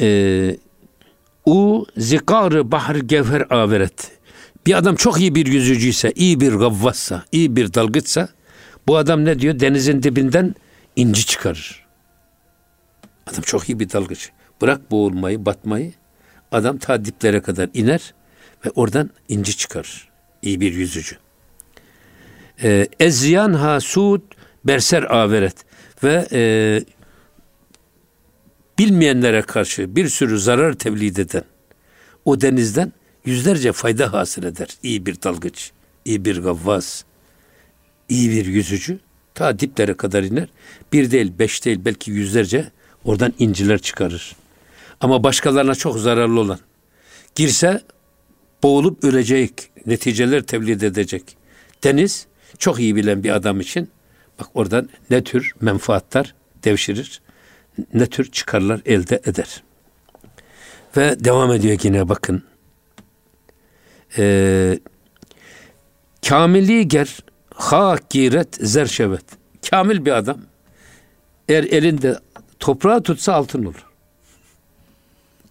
Ee, 0.00 0.56
U 1.46 1.86
zikarı 1.96 2.72
bahar 2.72 2.96
gevher 2.96 3.46
averet. 3.50 4.10
Bir 4.66 4.74
adam 4.74 4.96
çok 4.96 5.20
iyi 5.20 5.34
bir 5.34 5.46
yüzücüyse, 5.46 6.12
iyi 6.12 6.40
bir 6.40 6.52
gavvassa, 6.52 7.24
iyi 7.32 7.56
bir 7.56 7.74
dalgıçsa 7.74 8.28
bu 8.86 8.96
adam 8.96 9.24
ne 9.24 9.38
diyor? 9.38 9.60
Denizin 9.60 10.02
dibinden 10.02 10.54
inci 10.96 11.26
çıkarır. 11.26 11.86
Adam 13.26 13.42
çok 13.42 13.68
iyi 13.68 13.80
bir 13.80 13.92
dalgıç. 13.92 14.30
Bırak 14.62 14.90
boğulmayı, 14.90 15.46
batmayı. 15.46 15.92
Adam 16.52 16.78
ta 16.78 17.04
diplere 17.04 17.40
kadar 17.40 17.68
iner 17.74 18.14
ve 18.66 18.70
oradan 18.70 19.10
inci 19.28 19.56
çıkarır. 19.56 20.08
İyi 20.42 20.60
bir 20.60 20.74
yüzücü. 20.74 21.16
Ee, 22.62 22.88
Ezyan 23.00 23.52
hasud 23.52 24.20
berser 24.64 25.02
averet 25.02 25.56
ve 26.02 26.28
e, 26.32 26.40
bilmeyenlere 28.78 29.42
karşı 29.42 29.96
bir 29.96 30.08
sürü 30.08 30.38
zarar 30.38 30.72
tevlid 30.72 31.16
eden 31.16 31.44
o 32.24 32.40
denizden 32.40 32.92
yüzlerce 33.24 33.72
fayda 33.72 34.12
hasıl 34.12 34.42
eder. 34.42 34.68
İyi 34.82 35.06
bir 35.06 35.22
dalgıç, 35.22 35.70
iyi 36.04 36.24
bir 36.24 36.42
gavvaz, 36.42 37.04
iyi 38.08 38.30
bir 38.30 38.46
yüzücü 38.46 38.98
ta 39.34 39.58
diplere 39.58 39.94
kadar 39.94 40.22
iner. 40.22 40.48
Bir 40.92 41.10
değil, 41.10 41.32
beş 41.38 41.64
değil, 41.64 41.80
belki 41.84 42.10
yüzlerce 42.10 42.70
oradan 43.04 43.32
inciler 43.38 43.78
çıkarır. 43.78 44.36
Ama 45.00 45.24
başkalarına 45.24 45.74
çok 45.74 45.98
zararlı 45.98 46.40
olan 46.40 46.58
girse 47.34 47.80
boğulup 48.64 49.04
ölecek, 49.04 49.70
neticeler 49.86 50.42
tevlid 50.42 50.80
edecek. 50.80 51.36
Deniz 51.84 52.26
çok 52.58 52.80
iyi 52.80 52.96
bilen 52.96 53.24
bir 53.24 53.30
adam 53.30 53.60
için 53.60 53.90
bak 54.40 54.48
oradan 54.54 54.88
ne 55.10 55.24
tür 55.24 55.52
menfaatler 55.60 56.34
devşirir, 56.64 57.20
ne 57.94 58.06
tür 58.06 58.30
çıkarlar 58.30 58.80
elde 58.86 59.20
eder. 59.24 59.62
Ve 60.96 61.24
devam 61.24 61.52
ediyor 61.52 61.78
yine 61.82 62.08
bakın. 62.08 62.42
e, 64.18 64.78
kamili 66.28 66.88
ger 66.88 67.18
hakiret 67.54 68.54
zerşevet. 68.54 69.24
Kamil 69.70 70.04
bir 70.04 70.12
adam 70.12 70.40
eğer 71.48 71.64
elinde 71.64 72.18
toprağı 72.58 73.02
tutsa 73.02 73.32
altın 73.32 73.64
olur. 73.64 73.86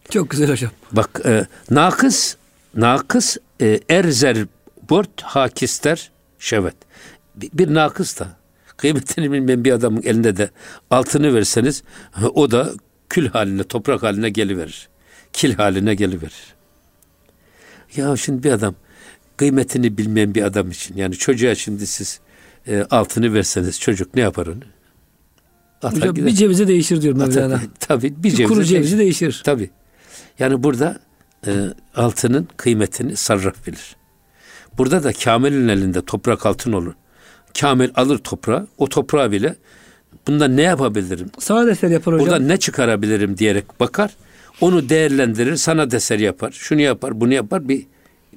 Çok 0.09 0.29
güzel 0.29 0.49
hocam. 0.49 0.71
Bak 0.91 1.21
e, 1.25 1.45
nakıs 1.69 2.35
nakıs 2.75 3.37
e, 3.61 3.79
erzer 3.89 4.37
bort 4.89 5.21
hakister 5.21 6.11
şevet. 6.39 6.75
Bir, 7.35 7.49
bir 7.53 7.73
nakıs 7.73 8.19
da 8.19 8.27
kıymetini 8.77 9.31
bilmeyen 9.31 9.63
bir 9.63 9.71
adamın 9.71 10.01
elinde 10.01 10.37
de 10.37 10.49
altını 10.89 11.35
verseniz 11.35 11.83
o 12.33 12.51
da 12.51 12.73
kül 13.09 13.29
haline 13.29 13.63
toprak 13.63 14.03
haline 14.03 14.29
geliverir. 14.29 14.89
Kil 15.33 15.55
haline 15.55 15.95
geliverir. 15.95 16.53
Ya 17.95 18.17
şimdi 18.17 18.43
bir 18.43 18.51
adam 18.51 18.75
kıymetini 19.37 19.97
bilmeyen 19.97 20.35
bir 20.35 20.43
adam 20.43 20.71
için 20.71 20.97
yani 20.97 21.15
çocuğa 21.15 21.55
şimdi 21.55 21.87
siz 21.87 22.19
e, 22.67 22.85
altını 22.89 23.33
verseniz 23.33 23.79
çocuk 23.79 24.15
ne 24.15 24.21
yapar 24.21 24.47
onu? 24.47 24.59
Atar 25.77 25.95
Hocam 25.95 26.15
gider. 26.15 26.27
bir 26.27 26.33
cevize 26.33 26.67
değişir 26.67 27.01
diyor 27.01 27.15
Mevlana. 27.15 27.61
Tabii 27.79 28.15
bir, 28.17 28.23
bir 28.23 28.29
cevize 28.29 28.43
kuru 28.43 28.63
cevizi 28.63 28.97
değişir. 28.97 29.25
değişir. 29.25 29.41
Tabii. 29.45 29.69
Yani 30.39 30.63
burada 30.63 30.99
e, 31.47 31.51
altının 31.95 32.47
kıymetini 32.57 33.15
sarraf 33.15 33.67
bilir. 33.67 33.95
Burada 34.77 35.03
da 35.03 35.13
Kamil'in 35.13 35.67
elinde 35.67 36.01
toprak 36.01 36.45
altın 36.45 36.73
olur. 36.73 36.93
Kamil 37.59 37.89
alır 37.95 38.17
toprağı, 38.17 38.67
o 38.77 38.89
toprağı 38.89 39.31
bile 39.31 39.55
bundan 40.27 40.57
ne 40.57 40.61
yapabilirim? 40.61 41.31
Sana 41.39 41.71
eser 41.71 41.89
yapar 41.89 42.13
hocam. 42.13 42.27
Buradan 42.27 42.47
ne 42.47 42.57
çıkarabilirim 42.57 43.37
diyerek 43.37 43.79
bakar. 43.79 44.11
Onu 44.61 44.89
değerlendirir, 44.89 45.55
sana 45.55 45.83
eser 45.95 46.19
yapar. 46.19 46.51
Şunu 46.51 46.81
yapar, 46.81 47.21
bunu 47.21 47.33
yapar. 47.33 47.69
Bir 47.69 47.85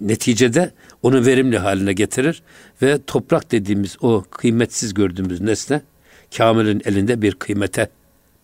neticede 0.01 0.71
onu 1.03 1.27
verimli 1.27 1.59
haline 1.59 1.93
getirir 1.93 2.43
ve 2.83 2.99
toprak 3.07 3.53
dediğimiz 3.53 3.97
o 4.01 4.25
kıymetsiz 4.31 4.95
gördüğümüz 4.95 5.41
nesne 5.41 5.83
Kamil'in 6.37 6.83
elinde 6.85 7.23
bir 7.23 7.35
kıymete 7.35 7.91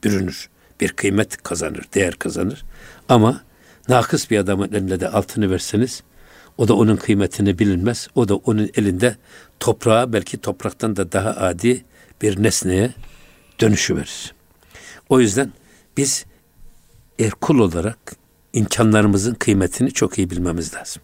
bürünür. 0.05 0.49
Bir 0.81 0.89
kıymet 0.89 1.43
kazanır, 1.43 1.85
değer 1.95 2.15
kazanır. 2.15 2.65
Ama 3.09 3.41
nakıs 3.89 4.31
bir 4.31 4.39
adamın 4.39 4.73
elinde 4.73 5.01
de 5.01 5.09
altını 5.09 5.51
verseniz 5.51 6.03
o 6.59 6.69
da 6.69 6.75
onun 6.75 6.97
kıymetini 6.97 7.59
bilinmez. 7.59 8.09
O 8.15 8.29
da 8.29 8.37
onun 8.37 8.71
elinde 8.75 9.17
toprağa 9.61 10.13
belki 10.13 10.39
topraktan 10.39 10.97
da 10.97 11.13
daha 11.13 11.31
adi 11.31 11.85
bir 12.23 12.43
nesneye 12.43 12.95
dönüşü 13.61 13.97
verir. 13.97 14.35
O 15.09 15.21
yüzden 15.21 15.53
biz 15.97 16.25
er 17.19 17.31
kul 17.31 17.59
olarak 17.59 17.99
imkanlarımızın 18.53 19.35
kıymetini 19.35 19.93
çok 19.93 20.19
iyi 20.19 20.31
bilmemiz 20.31 20.75
lazım. 20.75 21.03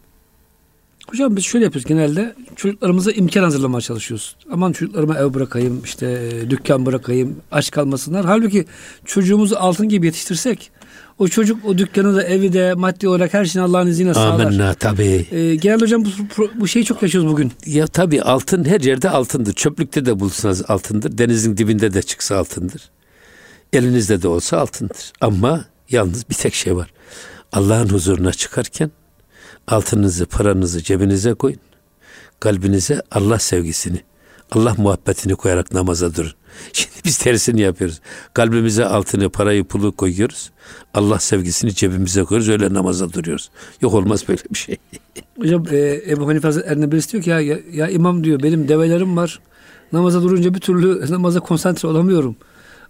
Hocam 1.08 1.37
biz 1.37 1.44
şöyle 1.44 1.64
yapıyoruz 1.64 1.88
genelde 1.88 2.35
çocuklarımıza 2.56 3.12
imkan 3.12 3.42
hazırlamaya 3.42 3.80
çalışıyoruz. 3.80 4.37
Aman 4.50 4.73
çocuklarıma 4.73 5.18
ev 5.18 5.35
bırakayım, 5.35 5.80
işte 5.85 6.06
e, 6.06 6.50
dükkan 6.50 6.87
bırakayım, 6.87 7.37
aç 7.50 7.70
kalmasınlar. 7.70 8.25
Halbuki 8.25 8.66
çocuğumuzu 9.04 9.56
altın 9.56 9.88
gibi 9.88 10.06
yetiştirsek 10.06 10.70
o 11.18 11.28
çocuk 11.28 11.64
o 11.64 11.78
dükkanı 11.78 12.16
da 12.16 12.22
evi 12.22 12.52
de 12.52 12.75
maddi 12.75 13.08
olarak 13.08 13.34
her 13.34 13.44
şeyini 13.44 13.68
Allah'ın 13.68 13.87
izniyle 13.87 14.14
sağlar. 14.14 14.44
Amenna 14.44 14.75
tabii. 14.75 15.26
Ee, 15.30 15.54
genel 15.54 15.80
hocam 15.80 16.04
bu, 16.04 16.48
bu 16.54 16.68
şeyi 16.68 16.84
çok 16.84 17.02
yaşıyoruz 17.02 17.30
bugün. 17.30 17.52
Ya 17.66 17.87
tabii 17.87 18.22
altın 18.22 18.64
her 18.64 18.80
yerde 18.80 19.10
altındır. 19.10 19.52
Çöplükte 19.52 20.06
de 20.06 20.20
bulsanız 20.20 20.70
altındır. 20.70 21.18
Denizin 21.18 21.56
dibinde 21.56 21.94
de 21.94 22.02
çıksa 22.02 22.37
altındır. 22.37 22.90
Elinizde 23.72 24.22
de 24.22 24.28
olsa 24.28 24.58
altındır. 24.58 25.12
Ama 25.20 25.64
yalnız 25.90 26.30
bir 26.30 26.34
tek 26.34 26.54
şey 26.54 26.76
var. 26.76 26.92
Allah'ın 27.52 27.88
huzuruna 27.88 28.32
çıkarken 28.32 28.90
altınınızı, 29.68 30.26
paranızı 30.26 30.82
cebinize 30.82 31.34
koyun. 31.34 31.60
Kalbinize 32.40 33.02
Allah 33.10 33.38
sevgisini, 33.38 34.00
Allah 34.52 34.75
muhabbetini 34.78 35.34
koyarak 35.34 35.73
namaza 35.73 36.15
durun. 36.15 36.32
Şimdi 36.73 36.95
biz 37.04 37.19
tersini 37.19 37.61
yapıyoruz. 37.61 38.00
Kalbimize 38.34 38.84
altını, 38.84 39.30
parayı, 39.30 39.65
pulu 39.65 39.93
koyuyoruz. 39.93 40.50
Allah 40.95 41.19
sevgisini 41.19 41.75
cebimize 41.75 42.25
koyuyoruz. 42.25 42.49
Öyle 42.49 42.75
namaza 42.75 43.13
duruyoruz. 43.13 43.50
Yok 43.80 43.95
olmaz 43.95 44.25
böyle 44.28 44.43
bir 44.50 44.58
şey. 44.58 44.76
Hocam 45.39 45.65
e, 45.71 46.02
Ebu 46.08 46.28
Hanife 46.28 46.49
Hazretleri 46.49 46.93
birisi 46.93 47.13
diyor 47.13 47.23
ki 47.25 47.30
ya, 47.30 47.41
ya, 47.41 47.58
ya 47.73 47.89
imam 47.89 48.25
diyor 48.25 48.43
benim 48.43 48.69
develerim 48.69 49.17
var. 49.17 49.41
Namaza 49.93 50.23
durunca 50.23 50.54
bir 50.54 50.61
türlü 50.61 51.11
namaza 51.11 51.41
konsantre 51.41 51.89
olamıyorum. 51.89 52.37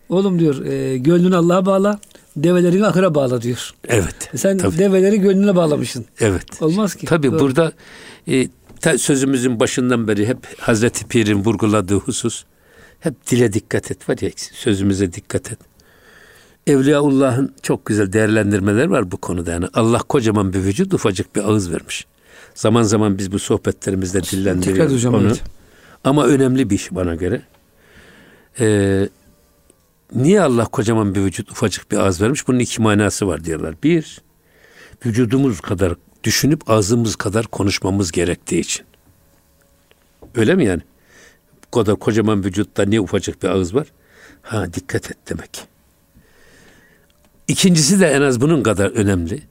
Oğlum 0.09 0.38
diyor 0.38 0.64
e, 0.64 0.99
gönlünü 0.99 1.37
Allah'a 1.37 1.66
bağla 1.66 1.99
develerini 2.37 2.87
ahıra 2.87 3.14
bağla 3.14 3.42
diyor. 3.42 3.75
Evet. 3.88 4.31
E 4.35 4.38
sen 4.38 4.59
tabii. 4.59 4.79
develeri 4.79 5.21
gönlüne 5.21 5.57
bağlamışsın. 5.57 6.05
Evet. 6.21 6.62
Olmaz 6.62 6.94
ki. 6.94 7.07
Tabii 7.07 7.31
Doğru. 7.33 7.40
burada 7.40 7.73
e, 8.29 8.49
sözümüzün 8.99 9.61
başından 9.61 10.09
beri 10.09 10.27
hep 10.27 10.61
Hazreti 10.61 11.07
Pir'in 11.07 11.45
vurguladığı 11.45 11.97
husus 11.97 12.45
hep 13.01 13.27
dile 13.27 13.53
dikkat 13.53 13.91
et 13.91 14.09
var 14.09 14.19
ya 14.21 14.31
sözümüze 14.37 15.12
dikkat 15.12 15.53
et. 15.53 15.59
Evliyaullah'ın 16.67 17.55
çok 17.62 17.87
güzel 17.87 18.12
değerlendirmeler 18.12 18.87
var 18.87 19.11
bu 19.11 19.17
konuda. 19.17 19.51
Yani 19.51 19.67
Allah 19.75 19.99
kocaman 19.99 20.53
bir 20.53 20.59
vücut 20.59 20.95
ufacık 20.95 21.37
bir 21.37 21.51
ağız 21.51 21.73
vermiş. 21.73 22.07
Zaman 22.55 22.83
zaman 22.83 23.19
biz 23.19 23.33
bu 23.33 23.38
sohbetlerimizde 23.38 24.23
dillendiriyoruz 24.23 24.95
hocam, 24.95 25.14
onu. 25.14 25.27
Evet. 25.27 25.43
Ama 26.05 26.27
önemli 26.27 26.71
bir 26.71 26.75
iş 26.75 26.95
bana 26.95 27.14
göre. 27.14 27.43
Ee, 28.61 29.09
niye 30.14 30.41
Allah 30.41 30.64
kocaman 30.64 31.14
bir 31.14 31.21
vücut 31.21 31.51
ufacık 31.51 31.91
bir 31.91 31.97
ağız 31.97 32.21
vermiş? 32.21 32.49
Bunun 32.49 32.59
iki 32.59 32.83
manası 32.83 33.27
var 33.27 33.45
diyorlar. 33.45 33.75
Bir, 33.83 34.21
vücudumuz 35.07 35.61
kadar 35.61 35.95
düşünüp 36.24 36.70
ağzımız 36.70 37.16
kadar 37.16 37.46
konuşmamız 37.46 38.12
gerektiği 38.12 38.61
için. 38.61 38.87
Öyle 40.35 40.54
mi 40.54 40.64
yani? 40.64 40.83
Bu 41.66 41.78
kadar 41.78 41.96
kocaman 41.96 42.44
vücutta 42.44 42.83
niye 42.83 43.00
ufacık 43.00 43.42
bir 43.42 43.48
ağız 43.48 43.74
var? 43.74 43.87
Ha 44.42 44.74
dikkat 44.74 45.11
et 45.11 45.18
demek. 45.28 45.68
İkincisi 47.48 48.00
de 48.00 48.07
en 48.07 48.22
az 48.22 48.40
bunun 48.40 48.62
kadar 48.62 48.90
önemli. 48.90 49.42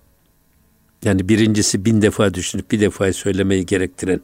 Yani 1.03 1.30
birincisi 1.30 1.86
bin 1.86 2.01
defa 2.01 2.34
düşünüp 2.34 2.71
bir 2.71 2.80
defayı 2.80 3.13
söylemeyi 3.13 3.65
gerektiren, 3.65 4.21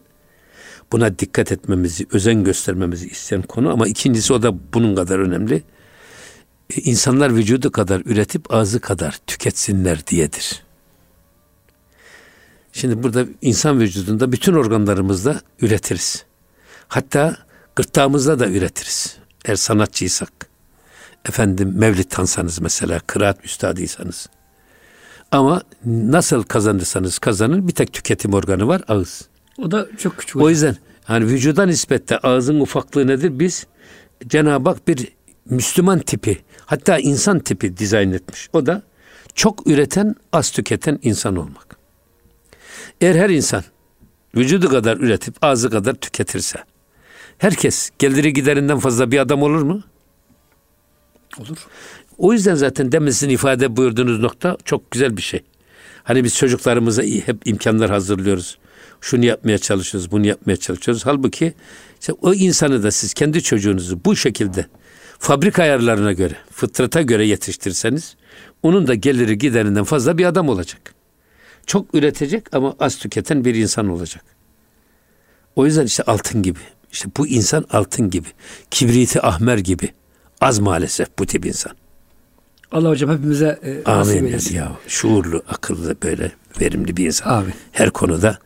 buna 0.91 1.19
dikkat 1.19 1.51
etmemizi, 1.51 2.05
özen 2.11 2.43
göstermemizi 2.43 3.07
isteyen 3.07 3.41
konu 3.41 3.69
ama 3.73 3.87
ikincisi 3.87 4.33
o 4.33 4.43
da 4.43 4.73
bunun 4.73 4.95
kadar 4.95 5.19
önemli. 5.19 5.63
E, 6.69 6.81
insanlar 6.81 7.35
vücudu 7.35 7.71
kadar 7.71 8.01
üretip 8.05 8.53
ağzı 8.53 8.79
kadar 8.79 9.19
tüketsinler 9.27 10.07
diyedir. 10.07 10.62
Şimdi 12.73 13.03
burada 13.03 13.25
insan 13.41 13.79
vücudunda 13.79 14.31
bütün 14.31 14.53
organlarımızda 14.53 15.41
üretiriz. 15.61 16.25
Hatta 16.87 17.37
gırtlağımızda 17.75 18.39
da 18.39 18.49
üretiriz. 18.49 19.17
Eğer 19.45 19.55
sanatçıysak. 19.55 20.31
Efendim 21.29 21.73
mevlid 21.75 22.09
tansanız 22.09 22.61
mesela, 22.61 22.99
kıraat 22.99 23.45
üstadıysanız. 23.45 24.29
Ama 25.31 25.61
nasıl 25.85 26.43
kazanırsanız 26.43 27.19
kazanın 27.19 27.67
bir 27.67 27.73
tek 27.73 27.93
tüketim 27.93 28.33
organı 28.33 28.67
var 28.67 28.81
ağız. 28.87 29.27
O 29.57 29.71
da 29.71 29.87
çok 29.97 30.17
küçük. 30.17 30.35
O 30.35 30.49
yüzden 30.49 30.75
hani 31.03 31.25
vücuda 31.25 31.65
nispette 31.65 32.17
ağzın 32.17 32.59
ufaklığı 32.59 33.07
nedir? 33.07 33.39
Biz 33.39 33.67
Cenab-ı 34.27 34.69
Hak 34.69 34.87
bir 34.87 35.13
Müslüman 35.45 35.99
tipi 35.99 36.41
hatta 36.65 36.97
insan 36.97 37.39
tipi 37.39 37.77
dizayn 37.77 38.11
etmiş. 38.11 38.49
O 38.53 38.65
da 38.65 38.81
çok 39.35 39.67
üreten 39.67 40.15
az 40.31 40.51
tüketen 40.51 40.99
insan 41.01 41.35
olmak. 41.35 41.82
Eğer 43.01 43.15
her 43.15 43.29
insan 43.29 43.63
vücudu 44.35 44.69
kadar 44.69 44.97
üretip 44.97 45.35
ağzı 45.41 45.69
kadar 45.69 45.93
tüketirse 45.93 46.59
herkes 47.37 47.89
geliri 47.99 48.33
giderinden 48.33 48.79
fazla 48.79 49.11
bir 49.11 49.19
adam 49.19 49.43
olur 49.43 49.61
mu? 49.61 49.83
Olur. 51.39 51.57
O 52.17 52.33
yüzden 52.33 52.55
zaten 52.55 52.91
demin 52.91 53.11
sizin 53.11 53.29
ifade 53.29 53.77
buyurduğunuz 53.77 54.19
nokta 54.19 54.57
çok 54.65 54.91
güzel 54.91 55.17
bir 55.17 55.21
şey. 55.21 55.43
Hani 56.03 56.23
biz 56.23 56.37
çocuklarımıza 56.37 57.03
hep 57.03 57.47
imkanlar 57.47 57.89
hazırlıyoruz. 57.89 58.57
Şunu 59.01 59.25
yapmaya 59.25 59.57
çalışıyoruz, 59.57 60.11
bunu 60.11 60.27
yapmaya 60.27 60.57
çalışıyoruz. 60.57 61.05
Halbuki 61.05 61.53
işte 61.99 62.13
o 62.21 62.33
insanı 62.33 62.83
da 62.83 62.91
siz 62.91 63.13
kendi 63.13 63.43
çocuğunuzu 63.43 63.99
bu 64.05 64.15
şekilde 64.15 64.65
fabrika 65.19 65.63
ayarlarına 65.63 66.13
göre, 66.13 66.35
fıtrata 66.51 67.01
göre 67.01 67.25
yetiştirseniz 67.25 68.15
onun 68.63 68.87
da 68.87 68.93
geliri 68.93 69.37
giderinden 69.37 69.83
fazla 69.83 70.17
bir 70.17 70.25
adam 70.25 70.49
olacak. 70.49 70.92
Çok 71.65 71.95
üretecek 71.95 72.55
ama 72.55 72.75
az 72.79 72.97
tüketen 72.97 73.45
bir 73.45 73.55
insan 73.55 73.89
olacak. 73.89 74.23
O 75.55 75.65
yüzden 75.65 75.85
işte 75.85 76.03
altın 76.03 76.41
gibi. 76.41 76.59
İşte 76.91 77.09
bu 77.17 77.27
insan 77.27 77.65
altın 77.71 78.09
gibi. 78.09 78.27
Kibriti 78.71 79.21
ahmer 79.21 79.57
gibi. 79.57 79.89
Az 80.41 80.59
maalesef 80.59 81.07
bu 81.19 81.25
tip 81.25 81.45
insan. 81.45 81.71
Allah 82.71 82.89
hocam 82.89 83.09
hepimize 83.11 83.59
e, 83.63 83.91
Amin 83.91 84.35
ya. 84.53 84.71
Şuurlu, 84.87 85.43
akıllı 85.47 85.95
böyle 86.03 86.31
verimli 86.61 86.97
bir 86.97 87.05
insan. 87.05 87.29
Amin. 87.29 87.53
Her 87.71 87.89
konuda 87.89 88.37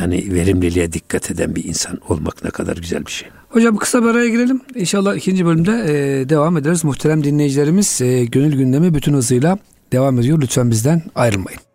yani 0.00 0.34
verimliliğe 0.34 0.92
dikkat 0.92 1.30
eden 1.30 1.56
bir 1.56 1.64
insan 1.64 2.00
olmak 2.08 2.44
ne 2.44 2.50
kadar 2.50 2.76
güzel 2.76 3.06
bir 3.06 3.10
şey. 3.10 3.28
Hocam 3.48 3.76
kısa 3.76 4.02
bir 4.02 4.08
araya 4.08 4.28
girelim. 4.28 4.60
İnşallah 4.74 5.16
ikinci 5.16 5.46
bölümde 5.46 5.72
e, 5.72 6.28
devam 6.28 6.56
ederiz. 6.56 6.84
Muhterem 6.84 7.24
dinleyicilerimiz 7.24 8.00
e, 8.00 8.24
gönül 8.24 8.56
gündemi 8.56 8.94
bütün 8.94 9.14
hızıyla 9.14 9.58
devam 9.92 10.18
ediyor. 10.18 10.40
Lütfen 10.40 10.70
bizden 10.70 11.02
ayrılmayın. 11.14 11.65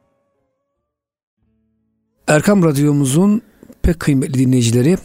Erkam 2.32 2.63
Radyomuzun 2.63 3.41
pek 3.82 4.00
kıymetli 4.00 4.34
dinleyicileri 4.34 4.98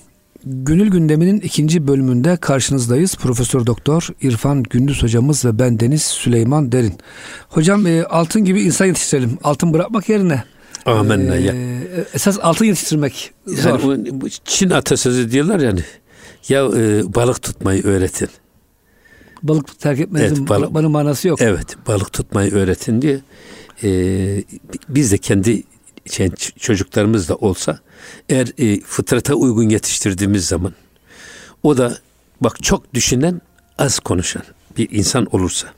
Gönül 0.45 0.91
Gündemi'nin 0.91 1.41
ikinci 1.41 1.89
bölümünde 1.89 2.37
karşınızdayız. 2.37 3.15
Profesör 3.15 3.67
Doktor 3.67 4.09
İrfan 4.23 4.63
Gündüz 4.63 5.03
hocamız 5.03 5.45
ve 5.45 5.59
ben 5.59 5.81
Deniz 5.81 6.03
Süleyman 6.03 6.73
Derin. 6.73 6.95
Hocam 7.49 7.87
e, 7.87 8.05
altın 8.05 8.45
gibi 8.45 8.63
insan 8.63 8.87
yetiştirelim. 8.87 9.39
Altın 9.45 9.73
bırakmak 9.73 10.09
yerine. 10.09 10.45
Amenna 10.85 11.37
e, 11.37 11.41
ya. 11.41 11.55
Esas 12.15 12.39
altın 12.43 12.65
yetiştirmek 12.65 13.33
zor. 13.47 13.81
Yani 13.91 14.21
bu 14.21 14.29
Çin 14.45 14.71
atasözü 14.71 15.31
diyorlar 15.31 15.61
yani. 15.61 15.81
Ya 16.49 16.65
e, 16.77 17.15
balık 17.15 17.43
tutmayı 17.43 17.83
öğretin. 17.83 18.29
Balık 19.43 19.81
terk 19.81 20.01
etmenizin 20.01 20.37
Evet, 20.37 20.49
balık- 20.49 20.75
balık, 20.75 20.91
manası 20.91 21.29
yok. 21.29 21.43
Evet, 21.43 21.77
balık 21.89 22.13
tutmayı 22.13 22.53
öğretin 22.53 23.03
diye. 23.03 23.21
E, 23.83 23.91
biz 24.89 25.13
de 25.13 25.19
kendi 25.19 25.63
şey, 26.11 26.31
çocuklarımız 26.59 27.29
da 27.29 27.35
olsa 27.35 27.79
eğer 28.29 28.49
e, 28.59 28.81
fıtrata 28.81 29.35
uygun 29.35 29.69
yetiştirdiğimiz 29.69 30.47
zaman 30.47 30.75
o 31.63 31.77
da 31.77 31.99
bak 32.41 32.63
çok 32.63 32.95
düşünen 32.95 33.41
az 33.79 33.99
konuşan 33.99 34.43
bir 34.77 34.89
insan 34.91 35.27
olursa 35.37 35.69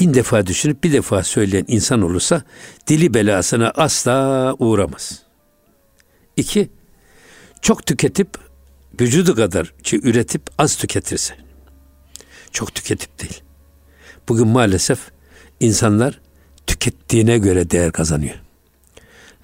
bin 0.00 0.14
defa 0.14 0.46
düşünüp 0.46 0.84
bir 0.84 0.92
defa 0.92 1.22
söyleyen 1.22 1.64
insan 1.68 2.02
olursa 2.02 2.42
dili 2.86 3.14
belasına 3.14 3.70
asla 3.70 4.54
uğramaz. 4.58 5.22
İki, 6.36 6.68
çok 7.62 7.86
tüketip 7.86 8.28
vücudu 9.00 9.34
kadar 9.34 9.74
ki 9.82 10.00
üretip 10.02 10.42
az 10.58 10.76
tüketirse. 10.76 11.34
Çok 12.52 12.74
tüketip 12.74 13.20
değil. 13.22 13.42
Bugün 14.28 14.48
maalesef 14.48 14.98
insanlar 15.60 16.20
tükettiğine 16.66 17.38
göre 17.38 17.70
değer 17.70 17.92
kazanıyor. 17.92 18.45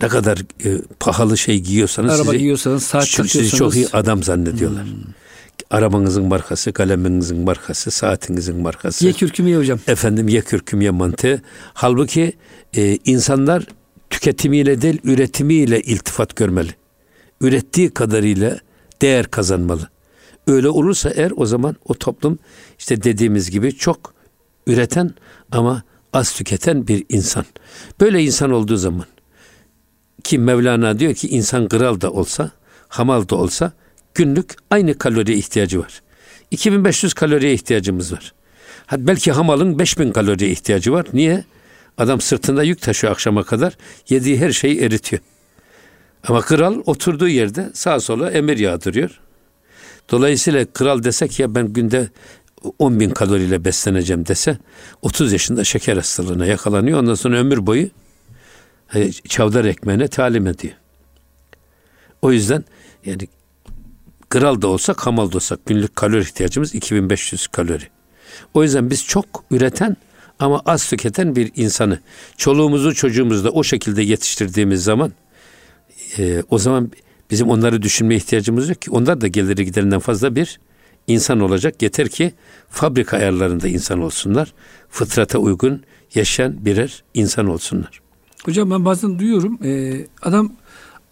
Ne 0.03 0.09
kadar 0.09 0.39
e, 0.39 0.79
pahalı 1.01 1.39
şey 1.39 1.61
giyiyorsanız 1.61 2.11
Araba 2.11 2.25
sizi, 2.25 2.39
giyiyorsanız, 2.39 2.83
saat 2.83 3.05
sizi 3.05 3.17
takıyorsanız. 3.17 3.59
çok 3.59 3.77
iyi 3.77 3.89
adam 3.93 4.23
zannediyorlar. 4.23 4.87
Arabanızın 5.71 6.25
markası, 6.25 6.73
kaleminizin 6.73 7.39
markası, 7.39 7.91
saatinizin 7.91 8.57
markası. 8.57 9.07
Ye 9.07 9.13
kürkümü 9.13 9.51
ye 9.51 9.57
hocam. 9.57 9.79
Efendim 9.87 10.29
ye 10.29 10.41
kürküm 10.41 10.81
ye 10.81 10.91
mantığı. 10.91 11.43
Halbuki 11.75 12.33
e, 12.77 12.99
insanlar 13.05 13.67
tüketimiyle 14.11 14.83
değil 14.83 14.99
üretimiyle 15.05 15.81
iltifat 15.81 16.37
görmeli. 16.37 16.71
Ürettiği 17.41 17.91
kadarıyla 17.91 18.59
değer 19.03 19.27
kazanmalı. 19.27 19.89
Öyle 20.47 20.69
olursa 20.69 21.11
eğer 21.11 21.33
o 21.37 21.47
zaman 21.47 21.77
o 21.85 21.95
toplum 21.95 22.39
işte 22.79 23.03
dediğimiz 23.03 23.51
gibi 23.51 23.73
çok 23.77 24.15
üreten 24.67 25.11
ama 25.53 25.83
az 26.13 26.33
tüketen 26.35 26.89
bir 26.89 27.05
insan. 27.09 27.45
Böyle 28.01 28.23
insan 28.23 28.51
olduğu 28.51 28.77
zaman 28.77 29.07
ki 30.25 30.39
Mevlana 30.39 30.99
diyor 30.99 31.15
ki 31.15 31.29
insan 31.29 31.69
kral 31.69 32.01
da 32.01 32.11
olsa, 32.11 32.51
hamal 32.89 33.29
da 33.29 33.37
olsa 33.37 33.73
günlük 34.15 34.55
aynı 34.71 34.99
kaloriye 34.99 35.39
ihtiyacı 35.39 35.81
var. 35.81 36.03
2500 36.51 37.15
kaloriye 37.15 37.55
ihtiyacımız 37.55 38.13
var. 38.13 38.33
Hadi 38.87 39.07
belki 39.07 39.33
hamalın 39.33 39.79
5000 39.79 40.13
kaloriye 40.13 40.51
ihtiyacı 40.51 40.93
var. 40.93 41.07
Niye? 41.13 41.45
Adam 41.99 42.21
sırtında 42.21 42.63
yük 42.63 42.83
taşıyor 42.83 43.13
akşama 43.13 43.45
kadar. 43.45 43.77
Yediği 44.09 44.39
her 44.39 44.53
şeyi 44.53 44.81
eritiyor. 44.81 45.23
Ama 46.29 46.41
kral 46.41 46.83
oturduğu 46.87 47.29
yerde 47.29 47.71
sağa 47.75 48.01
sola 48.01 48.31
emir 48.31 48.59
yağdırıyor. 48.59 49.21
Dolayısıyla 50.11 50.65
kral 50.73 51.03
desek 51.03 51.41
ya 51.41 51.55
ben 51.55 51.73
günde 51.73 52.09
10 52.79 53.01
bin 53.01 53.11
kaloriyle 53.11 53.65
besleneceğim 53.65 54.27
dese 54.27 54.59
30 55.03 55.33
yaşında 55.33 55.65
şeker 55.65 55.97
hastalığına 55.97 56.47
yakalanıyor. 56.47 56.99
Ondan 56.99 57.15
sonra 57.15 57.39
ömür 57.39 57.67
boyu 57.67 57.89
çavdar 59.29 59.65
ekmeğine 59.65 60.09
talim 60.09 60.47
ediyor. 60.47 60.75
O 62.23 62.33
yüzden 62.33 62.65
yani 63.05 63.29
kral 64.29 64.63
da 64.63 64.69
olsak 64.69 65.07
hamal 65.07 65.33
da 65.33 65.37
olsak 65.37 65.67
günlük 65.67 65.97
kalori 65.97 66.23
ihtiyacımız 66.23 66.75
2500 66.75 67.47
kalori. 67.47 67.85
O 68.55 68.63
yüzden 68.63 68.91
biz 68.91 69.05
çok 69.05 69.45
üreten 69.51 69.97
ama 70.39 70.63
az 70.67 70.91
tüketen 70.91 71.37
bir 71.37 71.53
insanı 71.57 71.99
çoluğumuzu 72.37 72.95
çocuğumuzu 72.95 73.45
da 73.45 73.51
o 73.51 73.65
şekilde 73.65 74.03
yetiştirdiğimiz 74.03 74.85
zaman 74.85 75.13
e, 76.19 76.43
o 76.51 76.59
zaman 76.59 76.93
bizim 77.31 77.51
onları 77.51 77.83
düşünmeye 77.83 78.17
ihtiyacımız 78.17 78.69
yok 78.69 78.83
ki. 78.83 78.91
Onlar 78.91 79.21
da 79.21 79.27
geliri 79.27 79.65
giderinden 79.65 80.01
fazla 80.01 80.35
bir 80.35 80.61
insan 81.07 81.41
olacak. 81.41 81.83
Yeter 81.83 82.09
ki 82.09 82.35
fabrika 82.71 83.17
ayarlarında 83.17 83.69
insan 83.69 84.01
olsunlar. 84.01 84.55
Fıtrata 84.89 85.39
uygun 85.39 85.83
yaşayan 86.15 86.65
birer 86.65 87.05
insan 87.15 87.47
olsunlar. 87.47 88.02
Hocam 88.45 88.71
ben 88.71 88.85
bazen 88.85 89.19
duyuyorum 89.19 89.59
e, 89.65 90.01
adam 90.23 90.53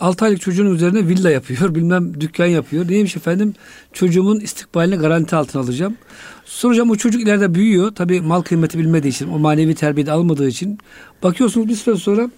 6 0.00 0.24
aylık 0.24 0.40
çocuğun 0.40 0.74
üzerine 0.74 1.08
villa 1.08 1.30
yapıyor 1.30 1.74
bilmem 1.74 2.20
dükkan 2.20 2.46
yapıyor. 2.46 2.88
Neymiş 2.88 3.16
efendim 3.16 3.54
çocuğumun 3.92 4.40
istikbalini 4.40 4.96
garanti 4.96 5.36
altına 5.36 5.62
alacağım. 5.62 5.96
Sonra 6.44 6.72
hocam 6.72 6.90
o 6.90 6.96
çocuk 6.96 7.22
ileride 7.22 7.54
büyüyor. 7.54 7.94
Tabi 7.94 8.20
mal 8.20 8.42
kıymeti 8.42 8.78
bilmediği 8.78 9.08
için 9.08 9.28
o 9.28 9.38
manevi 9.38 9.74
terbiyede 9.74 10.12
almadığı 10.12 10.48
için 10.48 10.78
bakıyorsunuz 11.22 11.68
bir 11.68 11.76
süre 11.76 11.96
sonra 11.96 12.30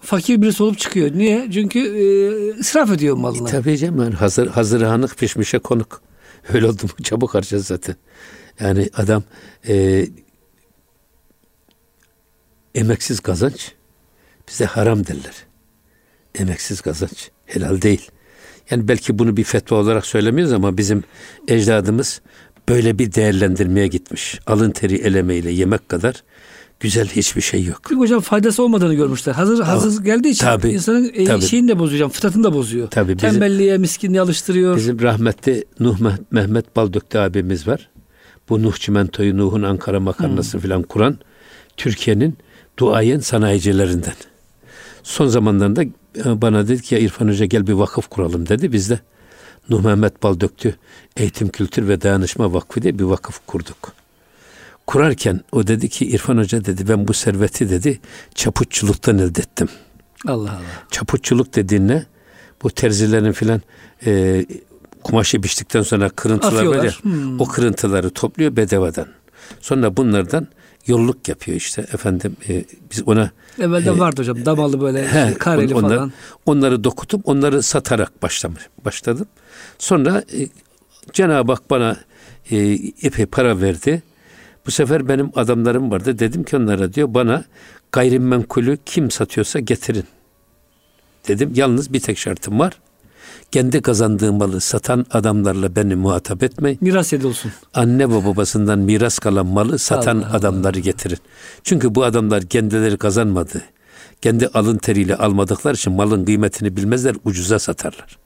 fakir 0.00 0.42
birisi 0.42 0.62
olup 0.62 0.78
çıkıyor. 0.78 1.10
Niye? 1.14 1.48
Çünkü 1.52 1.78
e, 1.78 2.60
israf 2.60 2.92
ediyor 2.92 3.16
malını. 3.16 3.48
Tabii 3.48 3.78
canım 3.78 4.02
yani 4.02 4.14
hazır, 4.14 4.46
hazır 4.46 4.82
hanık 4.82 5.18
pişmişe 5.18 5.58
konuk. 5.58 6.02
Öyle 6.54 6.66
oldu 6.66 6.82
mu 6.82 6.90
çabuk 7.02 7.34
harcar 7.34 7.58
zaten. 7.58 7.96
Yani 8.60 8.90
adam 8.94 9.22
e, 9.68 10.06
emeksiz 12.74 13.20
kazanç 13.20 13.77
bize 14.50 14.64
haram 14.64 15.06
derler. 15.06 15.34
Emeksiz 16.34 16.80
kazanç 16.80 17.30
helal 17.46 17.82
değil. 17.82 18.10
Yani 18.70 18.88
belki 18.88 19.18
bunu 19.18 19.36
bir 19.36 19.44
fetva 19.44 19.76
olarak 19.76 20.06
söylemiyoruz 20.06 20.52
ama 20.52 20.76
bizim 20.78 21.04
ecdadımız 21.48 22.20
böyle 22.68 22.98
bir 22.98 23.12
değerlendirmeye 23.14 23.86
gitmiş. 23.86 24.38
Alın 24.46 24.70
teri 24.70 24.94
elemeyle 24.94 25.50
yemek 25.50 25.88
kadar 25.88 26.22
güzel 26.80 27.08
hiçbir 27.08 27.40
şey 27.40 27.64
yok. 27.64 27.80
Çünkü 27.88 28.00
hocam 28.00 28.20
faydası 28.20 28.62
olmadığını 28.62 28.94
görmüşler. 28.94 29.32
Hazır 29.32 29.60
hazır 29.64 30.04
geldiği 30.04 30.28
için 30.28 30.44
Tabii, 30.44 30.68
insanın 30.68 31.10
e, 31.14 31.24
tabii. 31.24 31.42
şeyini 31.44 31.68
de 31.68 31.78
bozuyor, 31.78 31.98
hocam, 32.00 32.10
fıtratını 32.10 32.44
da 32.44 32.52
bozuyor. 32.54 32.88
Tabii, 32.90 33.16
bizim- 33.16 33.30
Tembelliğe, 33.30 33.78
miskinliğe 33.78 34.20
alıştırıyor. 34.20 34.76
Bizim 34.76 35.00
rahmetli 35.02 35.64
Nuh 35.80 35.98
Meh- 36.00 36.18
Mehmet 36.30 36.76
Baldökte 36.76 37.20
abimiz 37.20 37.68
var. 37.68 37.90
Bu 38.48 38.62
Nuh 38.62 38.76
Çimento'yu, 38.76 39.36
Nuh'un 39.36 39.62
Ankara 39.62 40.00
makarnası 40.00 40.58
filan 40.58 40.82
kuran 40.82 41.18
Türkiye'nin 41.76 42.36
duayen 42.78 43.20
sanayicilerinden. 43.20 44.14
Son 45.08 45.26
zamanlarında 45.26 45.82
e, 45.82 46.42
bana 46.42 46.68
dedi 46.68 46.82
ki 46.82 46.94
ya 46.94 47.00
İrfan 47.00 47.28
Hoca 47.28 47.44
gel 47.44 47.66
bir 47.66 47.72
vakıf 47.72 48.08
kuralım 48.08 48.48
dedi. 48.48 48.72
Biz 48.72 48.90
de 48.90 49.00
Nuh 49.68 49.84
Mehmet 49.84 50.22
Baldöktü 50.22 50.76
Eğitim 51.16 51.48
Kültür 51.48 51.88
ve 51.88 52.00
Dayanışma 52.00 52.54
Vakfı 52.54 52.82
diye 52.82 52.98
bir 52.98 53.04
vakıf 53.04 53.40
kurduk. 53.46 53.92
Kurarken 54.86 55.40
o 55.52 55.66
dedi 55.66 55.88
ki 55.88 56.06
İrfan 56.06 56.38
Hoca 56.38 56.64
dedi 56.64 56.88
ben 56.88 57.08
bu 57.08 57.12
serveti 57.14 57.70
dedi 57.70 58.00
çaputçuluktan 58.34 59.18
elde 59.18 59.40
ettim. 59.40 59.68
Allah 60.26 60.50
Allah. 60.50 60.60
Çaputçuluk 60.90 61.54
dediğin 61.54 61.88
ne? 61.88 62.06
Bu 62.62 62.70
terzilerin 62.70 63.32
filan 63.32 63.62
e, 64.06 64.44
kumaşı 65.02 65.42
biçtikten 65.42 65.82
sonra 65.82 66.08
kırıntılar. 66.08 66.52
Atıyorlar. 66.52 66.98
Hmm. 67.02 67.40
O 67.40 67.44
kırıntıları 67.44 68.10
topluyor 68.10 68.56
bedevadan. 68.56 69.06
Sonra 69.60 69.96
bunlardan 69.96 70.48
yolluk 70.88 71.28
yapıyor 71.28 71.56
işte 71.56 71.82
efendim 71.82 72.36
e, 72.48 72.64
biz 72.90 73.08
ona 73.08 73.30
Evvelden 73.60 73.98
vardı 73.98 74.20
hocam 74.20 74.44
damalı 74.44 74.80
böyle 74.80 75.08
he, 75.08 75.34
kareli 75.34 75.74
on- 75.74 75.82
onlar- 75.82 75.96
falan. 75.96 76.12
onları 76.46 76.84
dokutup 76.84 77.28
onları 77.28 77.62
satarak 77.62 78.22
başlamış 78.22 78.62
başladım. 78.84 79.26
Sonra 79.78 80.22
e, 80.38 80.48
Cenab-ı 81.12 81.52
Hak 81.52 81.70
bana 81.70 81.96
e, 82.50 82.56
epey 83.02 83.26
para 83.26 83.60
verdi. 83.60 84.02
Bu 84.66 84.70
sefer 84.70 85.08
benim 85.08 85.30
adamlarım 85.34 85.90
vardı. 85.90 86.18
Dedim 86.18 86.42
ki 86.44 86.56
onlara 86.56 86.92
diyor 86.92 87.14
bana 87.14 87.44
gayrimenkulü 87.92 88.78
kim 88.86 89.10
satıyorsa 89.10 89.60
getirin. 89.60 90.04
Dedim 91.28 91.52
yalnız 91.54 91.92
bir 91.92 92.00
tek 92.00 92.18
şartım 92.18 92.58
var. 92.58 92.72
Kendi 93.52 93.82
kazandığı 93.82 94.32
malı 94.32 94.60
satan 94.60 95.06
adamlarla 95.10 95.76
beni 95.76 95.94
muhatap 95.94 96.42
etmeyin. 96.42 96.78
Miras 96.80 97.12
yedi 97.12 97.26
olsun. 97.26 97.52
Anne 97.74 98.10
ve 98.10 98.24
babasından 98.26 98.78
miras 98.78 99.18
kalan 99.18 99.46
malı 99.46 99.78
satan 99.78 100.16
Allah 100.18 100.26
Allah. 100.26 100.36
adamları 100.36 100.78
getirin. 100.80 101.18
Çünkü 101.64 101.94
bu 101.94 102.04
adamlar 102.04 102.42
kendileri 102.42 102.96
kazanmadı. 102.98 103.62
Kendi 104.22 104.46
alın 104.46 104.78
teriyle 104.78 105.16
almadıkları 105.16 105.74
için 105.74 105.92
malın 105.92 106.24
kıymetini 106.24 106.76
bilmezler, 106.76 107.16
ucuza 107.24 107.58
satarlar. 107.58 108.18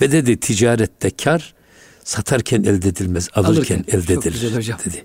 Ve 0.00 0.12
dedi 0.12 0.40
ticarette 0.40 1.10
kar 1.10 1.54
satarken 2.04 2.62
elde 2.62 2.88
edilmez, 2.88 3.28
alırken, 3.34 3.76
Alırken. 3.76 3.98
elde 3.98 4.14
edilir 4.14 4.74
dedi. 4.84 5.04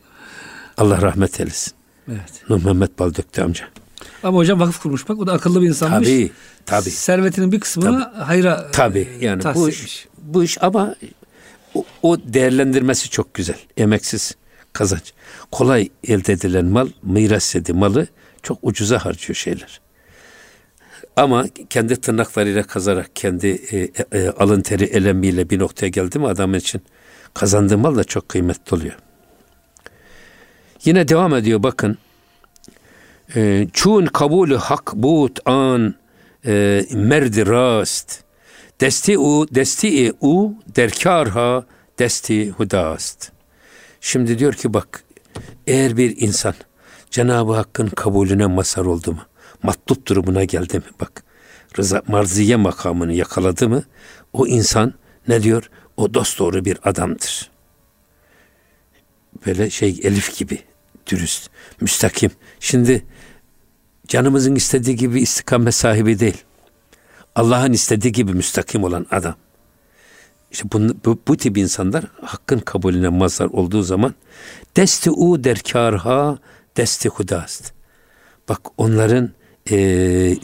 Allah 0.77 1.01
rahmet 1.01 1.39
eylesin. 1.39 1.73
Evet. 2.07 2.49
Nuh 2.49 2.63
Mehmet 2.65 2.99
Baldöktü 2.99 3.41
amca. 3.41 3.65
Ama 4.23 4.37
hocam 4.37 4.59
vakıf 4.59 4.81
kurmuş 4.81 5.09
bak 5.09 5.19
o 5.19 5.27
da 5.27 5.33
akıllı 5.33 5.61
bir 5.61 5.67
insanmış. 5.67 6.07
Tabii, 6.07 6.31
tabii. 6.65 6.91
Servetinin 6.91 7.51
bir 7.51 7.59
kısmını 7.59 7.99
hayra 7.99 8.71
Tabii 8.71 9.07
e, 9.19 9.25
yani 9.25 9.41
tahsis 9.41 9.61
bu 9.63 9.69
iş, 9.69 10.07
bu 10.17 10.43
iş 10.43 10.63
ama 10.63 10.95
o, 11.73 11.85
o 12.01 12.17
değerlendirmesi 12.19 13.09
çok 13.09 13.33
güzel. 13.33 13.57
Emeksiz 13.77 14.35
kazanç. 14.73 15.13
Kolay 15.51 15.89
elde 16.07 16.33
edilen 16.33 16.65
mal, 16.65 16.89
miras 17.03 17.55
yedi 17.55 17.73
malı 17.73 18.07
çok 18.43 18.57
ucuza 18.61 19.05
harcıyor 19.05 19.35
şeyler. 19.35 19.81
Ama 21.15 21.45
kendi 21.69 22.01
tırnaklarıyla 22.01 22.63
kazarak, 22.63 23.15
kendi 23.15 23.47
e, 23.47 23.89
e, 24.19 24.29
alın 24.29 24.61
teri 24.61 24.83
elemiyle 24.83 25.49
bir 25.49 25.59
noktaya 25.59 25.87
geldi 25.87 26.19
mi 26.19 26.27
adam 26.27 26.55
için 26.55 26.81
kazandığı 27.33 27.77
mal 27.77 27.95
da 27.95 28.03
çok 28.03 28.29
kıymetli 28.29 28.75
oluyor. 28.75 28.95
Yine 30.85 31.07
devam 31.07 31.35
ediyor 31.35 31.63
bakın. 31.63 31.97
E, 33.35 33.67
çun 33.73 34.05
kabulü 34.05 34.55
hak 34.55 34.93
but 34.95 35.39
an 35.45 35.95
e, 36.45 36.85
merdi 36.93 37.47
rast. 37.47 38.23
Desti 38.81 39.17
desti 39.55 40.13
u 40.21 40.55
derkarha 40.75 41.65
desti 41.99 42.49
hudast. 42.49 43.31
Şimdi 44.01 44.39
diyor 44.39 44.53
ki 44.53 44.73
bak 44.73 45.03
eğer 45.67 45.97
bir 45.97 46.17
insan 46.17 46.53
Cenab-ı 47.11 47.53
Hakk'ın 47.53 47.87
kabulüne 47.87 48.45
mazhar 48.45 48.85
oldu 48.85 49.11
mu? 49.11 49.21
Matlup 49.63 50.07
durumuna 50.07 50.43
geldi 50.43 50.77
mi? 50.77 50.85
Bak 51.01 51.23
rıza, 51.77 52.01
marziye 52.07 52.55
makamını 52.55 53.13
yakaladı 53.13 53.69
mı? 53.69 53.83
O 54.33 54.47
insan 54.47 54.93
ne 55.27 55.43
diyor? 55.43 55.69
O 55.97 56.13
dost 56.13 56.39
doğru 56.39 56.65
bir 56.65 56.77
adamdır. 56.83 57.49
Böyle 59.45 59.69
şey 59.69 59.99
Elif 60.03 60.37
gibi 60.37 60.59
dürüst, 61.07 61.49
müstakim. 61.81 62.31
Şimdi 62.59 63.05
canımızın 64.07 64.55
istediği 64.55 64.95
gibi 64.95 65.21
istikamet 65.21 65.75
sahibi 65.75 66.19
değil. 66.19 66.43
Allah'ın 67.35 67.73
istediği 67.73 68.11
gibi 68.11 68.33
müstakim 68.33 68.83
olan 68.83 69.05
adam. 69.11 69.35
İşte 70.51 70.71
bu, 70.73 70.79
bu, 71.05 71.19
bu 71.27 71.37
tip 71.37 71.57
insanlar 71.57 72.03
hakkın 72.21 72.59
kabulüne 72.59 73.09
mazhar 73.09 73.45
olduğu 73.45 73.83
zaman 73.83 74.15
desti 74.75 75.11
u 75.11 75.43
derkarha 75.43 76.37
desti 76.77 77.09
hudast. 77.09 77.73
Bak 78.49 78.59
onların 78.77 79.31
e, 79.71 80.37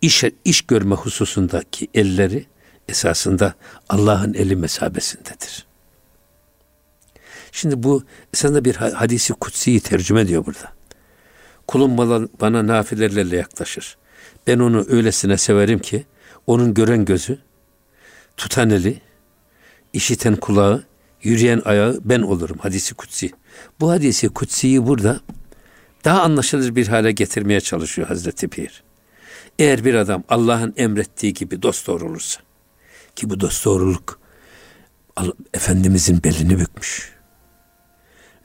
iş, 0.00 0.24
iş 0.44 0.62
görme 0.62 0.94
hususundaki 0.94 1.88
elleri 1.94 2.46
esasında 2.88 3.54
Allah'ın 3.88 4.34
eli 4.34 4.56
mesabesindedir. 4.56 5.66
Şimdi 7.52 7.82
bu 7.82 8.02
esasında 8.34 8.64
bir 8.64 8.74
hadisi 8.74 9.32
kutsiyi 9.32 9.80
tercüme 9.80 10.20
ediyor 10.20 10.46
burada. 10.46 10.77
Kulum 11.68 11.98
bana, 11.98 12.28
bana 12.40 12.66
nafilelerle 12.66 13.36
yaklaşır. 13.36 13.96
Ben 14.46 14.58
onu 14.58 14.86
öylesine 14.88 15.36
severim 15.36 15.78
ki 15.78 16.06
onun 16.46 16.74
gören 16.74 17.04
gözü, 17.04 17.38
tutan 18.36 18.70
eli, 18.70 19.00
işiten 19.92 20.36
kulağı, 20.36 20.84
yürüyen 21.22 21.62
ayağı 21.64 22.00
ben 22.04 22.22
olurum. 22.22 22.58
Hadisi 22.58 22.94
kutsi. 22.94 23.30
Bu 23.80 23.90
hadisi 23.90 24.28
kutsiyi 24.28 24.86
burada 24.86 25.20
daha 26.04 26.22
anlaşılır 26.22 26.76
bir 26.76 26.88
hale 26.88 27.12
getirmeye 27.12 27.60
çalışıyor 27.60 28.08
Hazreti 28.08 28.48
Pir. 28.48 28.82
Eğer 29.58 29.84
bir 29.84 29.94
adam 29.94 30.24
Allah'ın 30.28 30.74
emrettiği 30.76 31.34
gibi 31.34 31.62
dost 31.62 31.86
doğru 31.86 32.06
olursa 32.06 32.40
ki 33.16 33.30
bu 33.30 33.40
dost 33.40 33.64
doğruluk 33.64 34.20
Efendimizin 35.54 36.24
belini 36.24 36.58
bükmüş. 36.58 37.12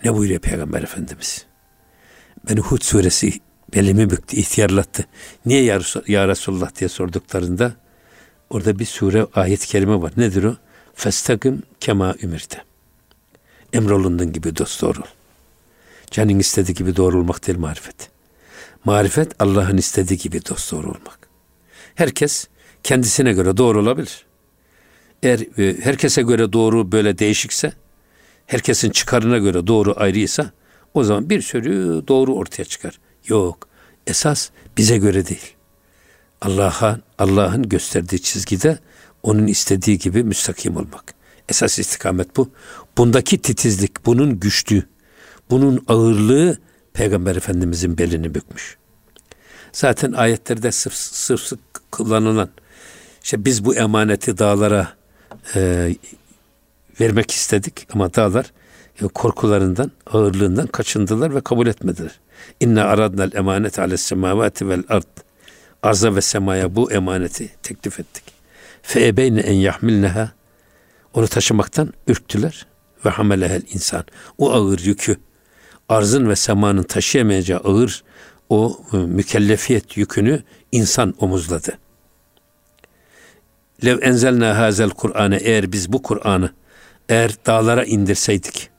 Ne 0.03 0.13
buyuruyor 0.13 0.39
Peygamber 0.39 0.83
Efendimiz? 0.83 1.52
Beni 2.49 2.59
Hud 2.59 2.81
suresi 2.81 3.33
belimi 3.73 4.09
büktü, 4.09 4.37
ihtiyarlattı. 4.37 5.05
Niye 5.45 5.63
ya, 5.63 5.81
ya 6.07 6.27
Resulullah 6.27 6.75
diye 6.75 6.89
sorduklarında 6.89 7.75
orada 8.49 8.79
bir 8.79 8.85
sure 8.85 9.27
ayet-i 9.33 9.67
kerime 9.67 10.01
var. 10.01 10.11
Nedir 10.17 10.43
o? 10.43 10.55
Festagim 10.95 11.63
kema 11.79 12.15
ümirte. 12.21 12.63
Emrolundun 13.73 14.33
gibi 14.33 14.57
dost 14.57 14.81
doğru 14.81 14.99
ol. 14.99 15.07
Canın 16.11 16.39
istediği 16.39 16.73
gibi 16.73 16.95
doğru 16.95 17.19
olmak 17.19 17.47
değil 17.47 17.59
marifet. 17.59 18.09
Marifet 18.85 19.41
Allah'ın 19.41 19.77
istediği 19.77 20.17
gibi 20.17 20.45
dost 20.45 20.71
doğru 20.71 20.87
olmak. 20.87 21.19
Herkes 21.95 22.47
kendisine 22.83 23.33
göre 23.33 23.57
doğru 23.57 23.79
olabilir. 23.81 24.25
Eğer 25.23 25.39
e, 25.39 25.81
herkese 25.81 26.21
göre 26.21 26.53
doğru 26.53 26.91
böyle 26.91 27.17
değişikse, 27.17 27.73
herkesin 28.47 28.89
çıkarına 28.89 29.37
göre 29.37 29.67
doğru 29.67 29.93
ayrıysa 29.97 30.51
o 30.93 31.03
zaman 31.03 31.29
bir 31.29 31.41
sürü 31.41 32.03
doğru 32.07 32.35
ortaya 32.35 32.65
çıkar. 32.65 32.99
Yok. 33.27 33.67
Esas 34.07 34.49
bize 34.77 34.97
göre 34.97 35.27
değil. 35.27 35.53
Allah'a 36.41 36.99
Allah'ın 37.19 37.69
gösterdiği 37.69 38.21
çizgide 38.21 38.79
onun 39.23 39.47
istediği 39.47 39.97
gibi 39.97 40.23
müstakim 40.23 40.77
olmak. 40.77 41.13
Esas 41.49 41.79
istikamet 41.79 42.37
bu. 42.37 42.49
Bundaki 42.97 43.37
titizlik, 43.37 44.05
bunun 44.05 44.39
güçlüğü, 44.39 44.83
bunun 45.49 45.85
ağırlığı 45.87 46.57
Peygamber 46.93 47.35
Efendimizin 47.35 47.97
belini 47.97 48.35
bükmüş. 48.35 48.77
Zaten 49.71 50.11
ayetlerde 50.11 50.71
sırf, 50.71 50.93
sırf 50.93 51.51
kullanılan 51.91 52.49
işte 53.23 53.45
biz 53.45 53.65
bu 53.65 53.75
emaneti 53.75 54.37
dağlara 54.37 54.93
e, 55.55 55.95
vermek 56.99 57.31
istedik 57.31 57.87
ama 57.93 58.13
dağlar 58.13 58.51
korkularından, 59.13 59.91
ağırlığından 60.05 60.67
kaçındılar 60.67 61.35
ve 61.35 61.41
kabul 61.41 61.67
etmediler. 61.67 62.19
İnne 62.59 62.81
aradnal 62.81 63.33
emanet 63.33 63.79
ale 63.79 63.97
semavati 63.97 64.69
vel 64.69 64.83
ard. 64.89 65.03
Arza 65.83 66.15
ve 66.15 66.21
semaya 66.21 66.75
bu 66.75 66.91
emaneti 66.91 67.49
teklif 67.63 67.99
ettik. 67.99 68.23
Fe 68.81 69.07
ebeyne 69.07 69.39
en 69.39 69.53
yahmilneha. 69.53 70.31
Onu 71.13 71.27
taşımaktan 71.27 71.93
ürktüler 72.07 72.65
ve 73.05 73.09
hamelehel 73.09 73.61
insan. 73.73 74.03
O 74.37 74.51
ağır 74.51 74.79
yükü 74.79 75.17
arzın 75.89 76.29
ve 76.29 76.35
semanın 76.35 76.83
taşıyamayacağı 76.83 77.59
ağır 77.59 78.03
o 78.49 78.77
e, 78.93 78.97
mükellefiyet 78.97 79.97
yükünü 79.97 80.43
insan 80.71 81.13
omuzladı. 81.19 81.77
Lev 83.85 84.01
enzelna 84.01 84.57
hazel 84.57 84.89
Kur'an'ı 84.89 85.37
eğer 85.37 85.71
biz 85.71 85.93
bu 85.93 86.01
Kur'an'ı 86.01 86.53
eğer 87.09 87.31
dağlara 87.45 87.83
indirseydik 87.83 88.72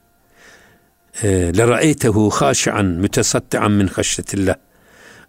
ra'eytehu 1.23 2.29
haşi'an 2.29 2.85
mütesaddian 2.85 3.71
min 3.71 3.87
haşyetillah 3.87 4.55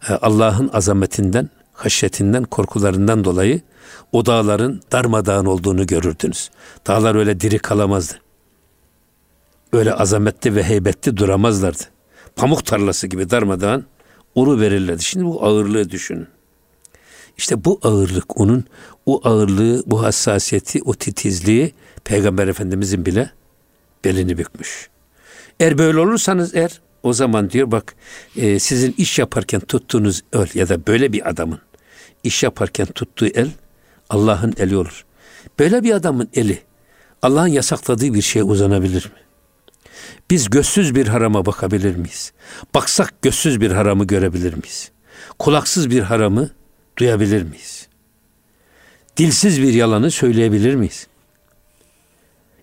e, 0.09 0.13
Allah'ın 0.13 0.71
azametinden, 0.73 1.51
haşyetinden, 1.73 2.45
korkularından 2.45 3.25
dolayı 3.25 3.61
o 4.13 4.27
dağların 4.27 4.83
darmadağın 4.93 5.47
olduğunu 5.47 5.87
görürdünüz. 5.87 6.51
Dağlar 6.87 7.15
öyle 7.15 7.41
diri 7.41 7.59
kalamazdı 7.59 8.15
öyle 9.73 9.95
azametli 9.95 10.55
ve 10.55 10.63
heybetli 10.63 11.17
duramazlardı. 11.17 11.83
Pamuk 12.37 12.67
tarlası 12.67 13.07
gibi 13.07 13.31
darmadağın 13.31 13.87
uru 14.35 14.61
verirlerdi. 14.61 15.03
Şimdi 15.03 15.25
bu 15.25 15.45
ağırlığı 15.45 15.91
düşünün. 15.91 16.29
İşte 17.37 17.65
bu 17.65 17.81
ağırlık 17.83 18.41
onun, 18.41 18.65
o 19.07 19.29
ağırlığı, 19.29 19.83
bu 19.87 20.03
hassasiyeti, 20.03 20.83
o 20.85 20.95
titizliği 20.95 21.75
Peygamber 22.05 22.49
Efendimizin 22.49 23.07
bile 23.07 23.31
belini 24.05 24.39
bükmüş. 24.39 24.89
Eğer 25.61 25.79
böyle 25.79 25.99
olursanız 25.99 26.55
eğer 26.55 26.81
o 27.03 27.13
zaman 27.13 27.51
diyor 27.51 27.71
bak 27.71 27.95
e, 28.37 28.59
sizin 28.59 28.95
iş 28.99 29.19
yaparken 29.19 29.61
tuttuğunuz 29.61 30.23
el 30.33 30.49
ya 30.55 30.69
da 30.69 30.87
böyle 30.87 31.13
bir 31.13 31.29
adamın 31.29 31.61
iş 32.25 32.43
yaparken 32.43 32.87
tuttuğu 32.87 33.27
el 33.27 33.51
Allah'ın 34.11 34.55
eli 34.59 34.77
olur. 34.77 35.05
Böyle 35.59 35.83
bir 35.83 35.93
adamın 35.93 36.29
eli 36.35 36.63
Allah'ın 37.23 37.49
yasakladığı 37.49 38.15
bir 38.15 38.23
şeye 38.23 38.43
uzanabilir 38.43 39.05
mi? 39.05 39.27
Biz 40.31 40.51
gözsüz 40.51 40.95
bir 40.95 41.07
harama 41.07 41.47
bakabilir 41.47 41.97
miyiz? 41.97 42.33
Baksak 42.75 43.23
gözsüz 43.23 43.61
bir 43.61 43.71
haramı 43.71 44.05
görebilir 44.05 44.55
miyiz? 44.55 44.91
Kulaksız 45.39 45.91
bir 45.91 46.01
haramı 46.01 46.51
duyabilir 46.99 47.43
miyiz? 47.43 47.89
Dilsiz 49.17 49.63
bir 49.63 49.73
yalanı 49.73 50.11
söyleyebilir 50.11 50.75
miyiz? 50.75 51.07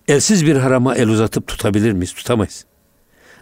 Elsiz 0.08 0.46
bir 0.46 0.56
harama 0.56 0.94
el 0.94 1.08
uzatıp 1.08 1.46
tutabilir 1.46 1.92
miyiz? 1.92 2.12
Tutamayız. 2.12 2.64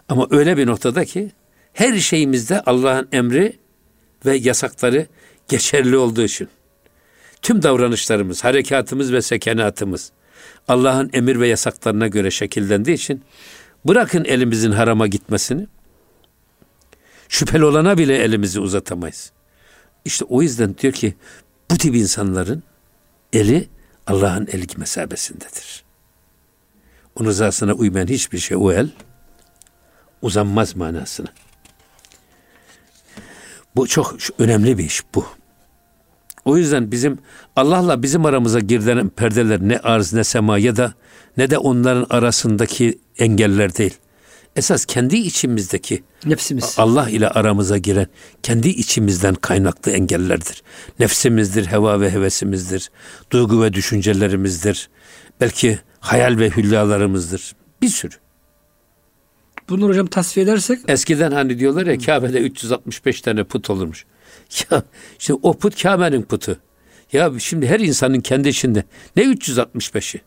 Ama 0.09 0.27
öyle 0.31 0.57
bir 0.57 0.67
noktada 0.67 1.05
ki 1.05 1.31
her 1.73 1.97
şeyimizde 1.97 2.61
Allah'ın 2.61 3.07
emri 3.11 3.59
ve 4.25 4.35
yasakları 4.35 5.07
geçerli 5.47 5.97
olduğu 5.97 6.23
için 6.23 6.47
tüm 7.41 7.63
davranışlarımız, 7.63 8.43
harekatımız 8.43 9.13
ve 9.13 9.21
sekenatımız 9.21 10.11
Allah'ın 10.67 11.09
emir 11.13 11.39
ve 11.39 11.47
yasaklarına 11.47 12.07
göre 12.07 12.31
şekillendiği 12.31 12.95
için 12.95 13.23
Bırakın 13.85 14.25
elimizin 14.25 14.71
harama 14.71 15.07
gitmesini. 15.07 15.67
Şüpheli 17.29 17.65
olana 17.65 17.97
bile 17.97 18.17
elimizi 18.17 18.59
uzatamayız. 18.59 19.31
İşte 20.05 20.25
o 20.25 20.41
yüzden 20.41 20.75
diyor 20.77 20.93
ki 20.93 21.15
bu 21.71 21.77
tip 21.77 21.95
insanların 21.95 22.63
eli 23.33 23.69
Allah'ın 24.07 24.47
eli 24.51 24.67
mesabesindedir. 24.77 25.83
Onun 27.15 27.29
rızasına 27.29 27.73
uymayan 27.73 28.07
hiçbir 28.07 28.37
şey 28.37 28.57
o 28.57 28.71
el 28.71 28.89
uzanmaz 30.23 30.75
manasına. 30.75 31.27
Bu 33.75 33.87
çok 33.87 34.15
önemli 34.39 34.77
bir 34.77 34.83
iş 34.83 35.01
bu. 35.15 35.25
O 36.45 36.57
yüzden 36.57 36.91
bizim 36.91 37.19
Allah'la 37.55 38.03
bizim 38.03 38.25
aramıza 38.25 38.59
girilen 38.59 39.09
perdeler 39.09 39.59
ne 39.61 39.79
arz 39.79 40.13
ne 40.13 40.23
sema 40.23 40.57
ya 40.57 40.75
da 40.75 40.93
ne 41.37 41.49
de 41.49 41.57
onların 41.57 42.05
arasındaki 42.09 42.99
engeller 43.17 43.75
değil. 43.75 43.93
Esas 44.55 44.85
kendi 44.85 45.17
içimizdeki 45.17 46.03
Nefsimiz. 46.25 46.75
Allah 46.77 47.09
ile 47.09 47.29
aramıza 47.29 47.77
giren 47.77 48.07
kendi 48.43 48.69
içimizden 48.69 49.35
kaynaklı 49.35 49.91
engellerdir. 49.91 50.63
Nefsimizdir, 50.99 51.65
heva 51.65 52.01
ve 52.01 52.11
hevesimizdir, 52.11 52.91
duygu 53.31 53.63
ve 53.63 53.73
düşüncelerimizdir. 53.73 54.89
Belki 55.41 55.79
hayal 55.99 56.37
ve 56.37 56.49
hülyalarımızdır. 56.49 57.55
Bir 57.81 57.87
sürü. 57.87 58.15
Bunları 59.73 59.89
hocam 59.89 60.07
tasfiye 60.07 60.43
edersek 60.43 60.79
Eskiden 60.87 61.31
hani 61.31 61.59
diyorlar 61.59 61.87
ya 61.87 61.97
Kabe'de 61.97 62.39
365 62.39 63.21
tane 63.21 63.43
put 63.43 63.69
olurmuş. 63.69 64.05
Ya 64.71 64.83
işte 65.19 65.33
o 65.33 65.53
put 65.53 65.83
Kabe'nin 65.83 66.21
putu. 66.21 66.57
Ya 67.13 67.31
şimdi 67.39 67.67
her 67.67 67.79
insanın 67.79 68.19
kendi 68.19 68.49
içinde 68.49 68.83
ne 69.15 69.23
365'i? 69.23 70.21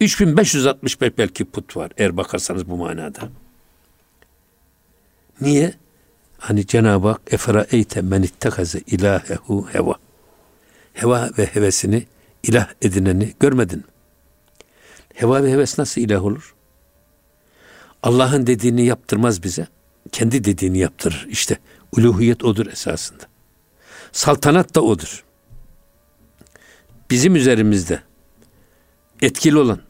3565 0.00 1.18
belki 1.18 1.44
put 1.44 1.76
var 1.76 1.90
eğer 1.96 2.16
bakarsanız 2.16 2.68
bu 2.68 2.76
manada. 2.76 3.28
Niye? 5.40 5.74
Hani 6.38 6.66
Cenab-ı 6.66 7.08
Hak 7.08 7.20
efera 7.30 7.66
eyte 7.70 8.02
men 8.02 8.22
ittekaze 8.22 8.80
ilahehu 8.86 9.68
heva. 9.72 9.94
Heva 10.92 11.30
ve 11.38 11.46
hevesini 11.46 12.06
ilah 12.42 12.68
edineni 12.82 13.32
görmedin 13.40 13.78
mi? 13.78 13.84
Heva 15.14 15.42
ve 15.42 15.52
heves 15.52 15.78
nasıl 15.78 16.00
ilah 16.00 16.24
olur? 16.24 16.54
Allah'ın 18.02 18.46
dediğini 18.46 18.84
yaptırmaz 18.84 19.42
bize. 19.42 19.66
Kendi 20.12 20.44
dediğini 20.44 20.78
yaptırır. 20.78 21.26
İşte 21.30 21.58
uluhiyet 21.96 22.44
odur 22.44 22.66
esasında. 22.66 23.24
Saltanat 24.12 24.74
da 24.74 24.80
odur. 24.80 25.24
Bizim 27.10 27.36
üzerimizde 27.36 28.02
etkili 29.22 29.58
olan 29.58 29.80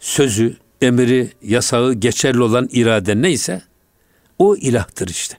sözü, 0.00 0.56
emri, 0.82 1.32
yasağı 1.42 1.94
geçerli 1.94 2.42
olan 2.42 2.68
irade 2.72 3.22
neyse 3.22 3.62
o 4.38 4.56
ilahtır 4.56 5.08
işte. 5.08 5.38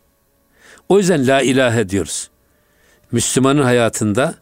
O 0.89 0.97
yüzden 0.97 1.27
la 1.27 1.41
ilahe 1.41 1.89
diyoruz. 1.89 2.29
Müslümanın 3.11 3.63
hayatında 3.63 4.35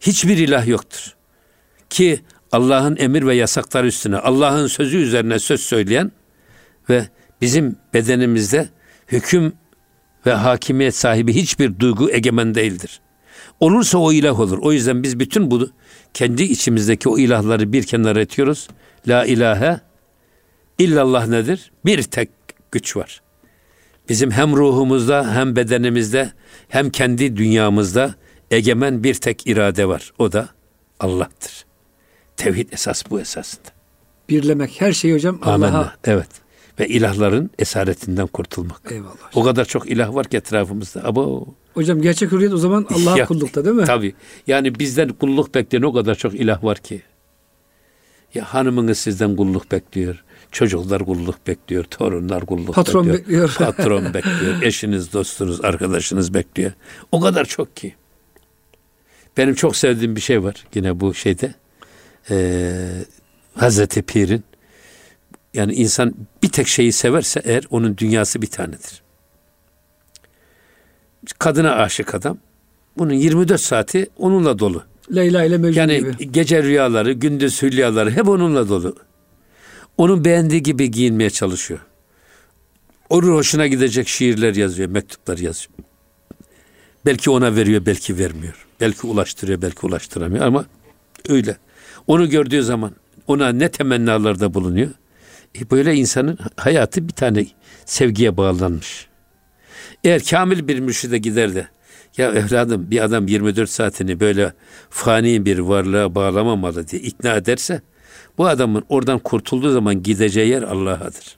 hiçbir 0.00 0.36
ilah 0.36 0.66
yoktur. 0.66 1.14
Ki 1.90 2.20
Allah'ın 2.52 2.96
emir 2.96 3.26
ve 3.26 3.34
yasakları 3.34 3.86
üstüne, 3.86 4.16
Allah'ın 4.16 4.66
sözü 4.66 4.98
üzerine 4.98 5.38
söz 5.38 5.60
söyleyen 5.60 6.12
ve 6.90 7.08
bizim 7.42 7.76
bedenimizde 7.94 8.68
hüküm 9.08 9.52
ve 10.26 10.32
hakimiyet 10.32 10.96
sahibi 10.96 11.34
hiçbir 11.34 11.78
duygu 11.78 12.10
egemen 12.10 12.54
değildir. 12.54 13.00
Olursa 13.60 13.98
o 13.98 14.12
ilah 14.12 14.40
olur. 14.40 14.58
O 14.58 14.72
yüzden 14.72 15.02
biz 15.02 15.20
bütün 15.20 15.50
bu 15.50 15.70
kendi 16.14 16.42
içimizdeki 16.42 17.08
o 17.08 17.18
ilahları 17.18 17.72
bir 17.72 17.82
kenara 17.82 18.20
etiyoruz. 18.20 18.68
La 19.08 19.24
ilahe 19.24 19.80
illallah 20.78 21.26
nedir? 21.26 21.72
Bir 21.84 22.02
tek 22.02 22.30
güç 22.72 22.96
var. 22.96 23.22
Bizim 24.08 24.30
hem 24.30 24.56
ruhumuzda 24.56 25.34
hem 25.34 25.56
bedenimizde 25.56 26.32
hem 26.68 26.90
kendi 26.90 27.36
dünyamızda 27.36 28.14
egemen 28.50 29.04
bir 29.04 29.14
tek 29.14 29.46
irade 29.46 29.88
var. 29.88 30.12
O 30.18 30.32
da 30.32 30.48
Allah'tır. 31.00 31.64
Tevhid 32.36 32.72
esas 32.72 33.02
bu 33.10 33.20
esasında. 33.20 33.68
birlemek 34.28 34.80
her 34.80 34.92
şeyi 34.92 35.14
hocam. 35.14 35.38
Allah'a. 35.42 35.94
Evet. 36.04 36.41
Ve 36.80 36.88
ilahların 36.88 37.50
esaretinden 37.58 38.26
kurtulmak. 38.26 38.80
Eyvallah. 38.90 39.16
O 39.34 39.42
kadar 39.42 39.64
çok 39.64 39.90
ilah 39.90 40.14
var 40.14 40.28
ki 40.28 40.36
etrafımızda. 40.36 41.04
Abo. 41.04 41.46
Hocam 41.74 42.02
gerçek 42.02 42.32
hürriyet 42.32 42.52
o 42.52 42.56
zaman 42.56 42.86
Allah'a 42.94 43.24
kullukta 43.26 43.64
değil 43.64 43.76
mi? 43.76 43.84
Tabii. 43.84 44.14
Yani 44.46 44.78
bizden 44.78 45.08
kulluk 45.08 45.54
bekleyen 45.54 45.82
o 45.82 45.92
kadar 45.92 46.14
çok 46.14 46.34
ilah 46.34 46.64
var 46.64 46.78
ki. 46.78 47.02
Ya 48.34 48.44
hanımınız 48.44 48.98
sizden 48.98 49.36
kulluk 49.36 49.72
bekliyor. 49.72 50.24
Çocuklar 50.52 51.04
kulluk 51.04 51.46
bekliyor. 51.46 51.84
Torunlar 51.84 52.46
kulluk 52.46 52.74
Patron 52.74 53.06
bekliyor. 53.06 53.18
bekliyor. 53.48 53.54
Patron 53.58 54.14
bekliyor. 54.14 54.62
Eşiniz, 54.62 55.12
dostunuz, 55.12 55.64
arkadaşınız 55.64 56.34
bekliyor. 56.34 56.72
O 57.12 57.20
kadar 57.20 57.44
çok 57.44 57.76
ki. 57.76 57.94
Benim 59.36 59.54
çok 59.54 59.76
sevdiğim 59.76 60.16
bir 60.16 60.20
şey 60.20 60.42
var 60.42 60.64
yine 60.74 61.00
bu 61.00 61.14
şeyde. 61.14 61.54
Ee, 62.30 63.04
Hazreti 63.54 64.02
Pir'in 64.02 64.44
yani 65.54 65.74
insan 65.74 66.14
bir 66.42 66.48
tek 66.48 66.68
şeyi 66.68 66.92
severse 66.92 67.40
eğer 67.44 67.64
onun 67.70 67.96
dünyası 67.96 68.42
bir 68.42 68.46
tanedir. 68.46 69.02
Kadına 71.38 71.74
aşık 71.74 72.14
adam. 72.14 72.38
Bunun 72.98 73.12
24 73.12 73.60
saati 73.60 74.06
onunla 74.18 74.58
dolu. 74.58 74.82
Leyla 75.14 75.44
ile 75.44 75.58
Mecnun 75.58 75.80
Yani 75.80 75.98
gibi. 75.98 76.32
gece 76.32 76.62
rüyaları, 76.62 77.12
gündüz 77.12 77.62
hülyaları 77.62 78.10
hep 78.10 78.28
onunla 78.28 78.68
dolu. 78.68 78.96
Onun 79.98 80.24
beğendiği 80.24 80.62
gibi 80.62 80.90
giyinmeye 80.90 81.30
çalışıyor. 81.30 81.80
Onun 83.10 83.34
hoşuna 83.34 83.66
gidecek 83.66 84.08
şiirler 84.08 84.54
yazıyor, 84.54 84.88
mektuplar 84.88 85.38
yazıyor. 85.38 85.78
Belki 87.06 87.30
ona 87.30 87.56
veriyor, 87.56 87.86
belki 87.86 88.18
vermiyor. 88.18 88.66
Belki 88.80 89.06
ulaştırıyor, 89.06 89.62
belki 89.62 89.86
ulaştıramıyor 89.86 90.46
ama 90.46 90.64
öyle. 91.28 91.56
Onu 92.06 92.28
gördüğü 92.30 92.62
zaman 92.62 92.92
ona 93.26 93.48
ne 93.48 93.70
temennalarda 93.70 94.54
bulunuyor. 94.54 94.90
Böyle 95.70 95.94
insanın 95.94 96.38
hayatı 96.56 97.08
bir 97.08 97.12
tane 97.12 97.46
sevgiye 97.84 98.36
bağlanmış. 98.36 99.06
Eğer 100.04 100.22
kamil 100.30 100.68
bir 100.68 100.78
mürşide 100.78 101.18
gider 101.18 101.54
de 101.54 101.68
ya 102.18 102.30
evladım 102.30 102.90
bir 102.90 103.04
adam 103.04 103.28
24 103.28 103.70
saatini 103.70 104.20
böyle 104.20 104.52
fani 104.90 105.44
bir 105.44 105.58
varlığa 105.58 106.14
bağlamamalı 106.14 106.88
diye 106.88 107.02
ikna 107.02 107.34
ederse 107.34 107.80
bu 108.38 108.46
adamın 108.46 108.84
oradan 108.88 109.18
kurtulduğu 109.18 109.72
zaman 109.72 110.02
gideceği 110.02 110.48
yer 110.48 110.62
Allah'adır. 110.62 111.36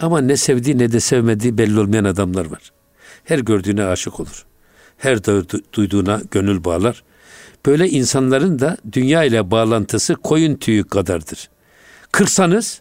Ama 0.00 0.20
ne 0.20 0.36
sevdiği 0.36 0.78
ne 0.78 0.92
de 0.92 1.00
sevmediği 1.00 1.58
belli 1.58 1.80
olmayan 1.80 2.04
adamlar 2.04 2.46
var. 2.46 2.72
Her 3.24 3.38
gördüğüne 3.38 3.84
aşık 3.84 4.20
olur. 4.20 4.44
Her 4.96 5.16
du- 5.16 5.62
duyduğuna 5.72 6.20
gönül 6.30 6.64
bağlar. 6.64 7.02
Böyle 7.66 7.88
insanların 7.88 8.58
da 8.58 8.76
dünya 8.92 9.24
ile 9.24 9.50
bağlantısı 9.50 10.14
koyun 10.14 10.54
tüyü 10.54 10.84
kadardır. 10.84 11.48
Kırsanız 12.12 12.80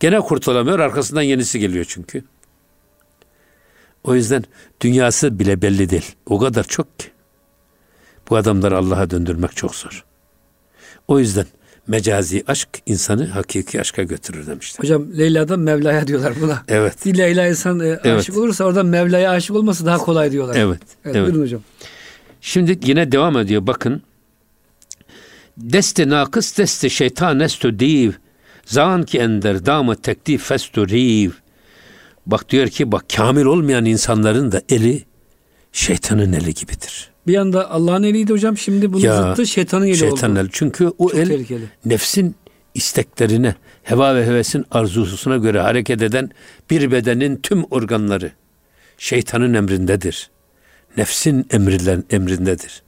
gene 0.00 0.20
kurtulamıyor 0.20 0.78
arkasından 0.78 1.22
yenisi 1.22 1.58
geliyor 1.58 1.84
çünkü. 1.88 2.24
O 4.04 4.14
yüzden 4.14 4.44
dünyası 4.80 5.38
bile 5.38 5.62
belli 5.62 5.90
değil. 5.90 6.16
O 6.26 6.38
kadar 6.38 6.64
çok 6.64 6.98
ki. 6.98 7.06
Bu 8.30 8.36
adamları 8.36 8.78
Allah'a 8.78 9.10
döndürmek 9.10 9.56
çok 9.56 9.74
zor. 9.74 10.04
O 11.08 11.18
yüzden 11.18 11.46
mecazi 11.86 12.44
aşk 12.46 12.68
insanı 12.86 13.26
hakiki 13.26 13.80
aşka 13.80 14.02
götürür 14.02 14.46
demişler. 14.46 14.82
Hocam 14.84 15.18
Leyla'dan 15.18 15.60
Mevla'ya 15.60 16.06
diyorlar 16.06 16.34
buna. 16.40 16.62
Evet. 16.68 17.06
Bir 17.06 17.18
Leyla 17.18 17.46
insan 17.46 17.80
e, 17.80 17.92
aşık 17.96 18.06
Evet. 18.06 18.30
olursa 18.38 18.64
oradan 18.64 18.86
Mevla'ya 18.86 19.30
aşık 19.30 19.56
olması 19.56 19.86
daha 19.86 19.98
kolay 19.98 20.32
diyorlar. 20.32 20.54
Evet. 20.56 20.80
Evet, 21.04 21.16
evet. 21.16 21.26
buyurun 21.26 21.42
hocam. 21.42 21.60
Şimdi 22.40 22.78
yine 22.84 23.12
devam 23.12 23.38
ediyor 23.38 23.66
bakın. 23.66 24.02
Deste 25.56 26.08
nakıs 26.08 26.58
deste 26.58 26.88
şeytan 26.88 27.40
estu 27.40 27.78
div. 27.78 28.12
Zan 28.64 29.02
ki 29.02 29.18
ender 29.18 29.66
damı 29.66 29.96
teklif 29.96 30.42
festu 30.42 30.88
riv. 30.88 31.30
Bak 32.26 32.48
diyor 32.50 32.68
ki 32.68 32.92
bak 32.92 33.04
kamil 33.16 33.44
olmayan 33.44 33.84
insanların 33.84 34.52
da 34.52 34.62
eli 34.68 35.04
şeytanın 35.72 36.32
eli 36.32 36.54
gibidir. 36.54 37.10
Bir 37.26 37.32
yanda 37.32 37.70
Allah'ın 37.70 38.02
eliydi 38.02 38.32
hocam. 38.32 38.56
Şimdi 38.58 38.92
bunun 38.92 39.02
Ya, 39.02 39.22
zıttı 39.22 39.46
şeytanın 39.46 39.86
eli 39.86 39.96
Şeytanın 39.96 40.32
oldu. 40.36 40.40
eli. 40.40 40.48
Çünkü 40.52 40.86
o 40.98 41.08
Çok 41.08 41.18
el 41.18 41.26
tehlikeli. 41.28 41.64
nefsin 41.84 42.34
isteklerine, 42.74 43.54
heva 43.82 44.14
ve 44.14 44.26
hevesin 44.26 44.64
arzusuna 44.70 45.36
göre 45.36 45.60
hareket 45.60 46.02
eden 46.02 46.30
bir 46.70 46.92
bedenin 46.92 47.36
tüm 47.36 47.64
organları 47.64 48.32
şeytanın 48.98 49.54
emrindedir. 49.54 50.30
Nefsin 50.96 51.46
emrilen 51.50 52.04
emrindedir. 52.10 52.82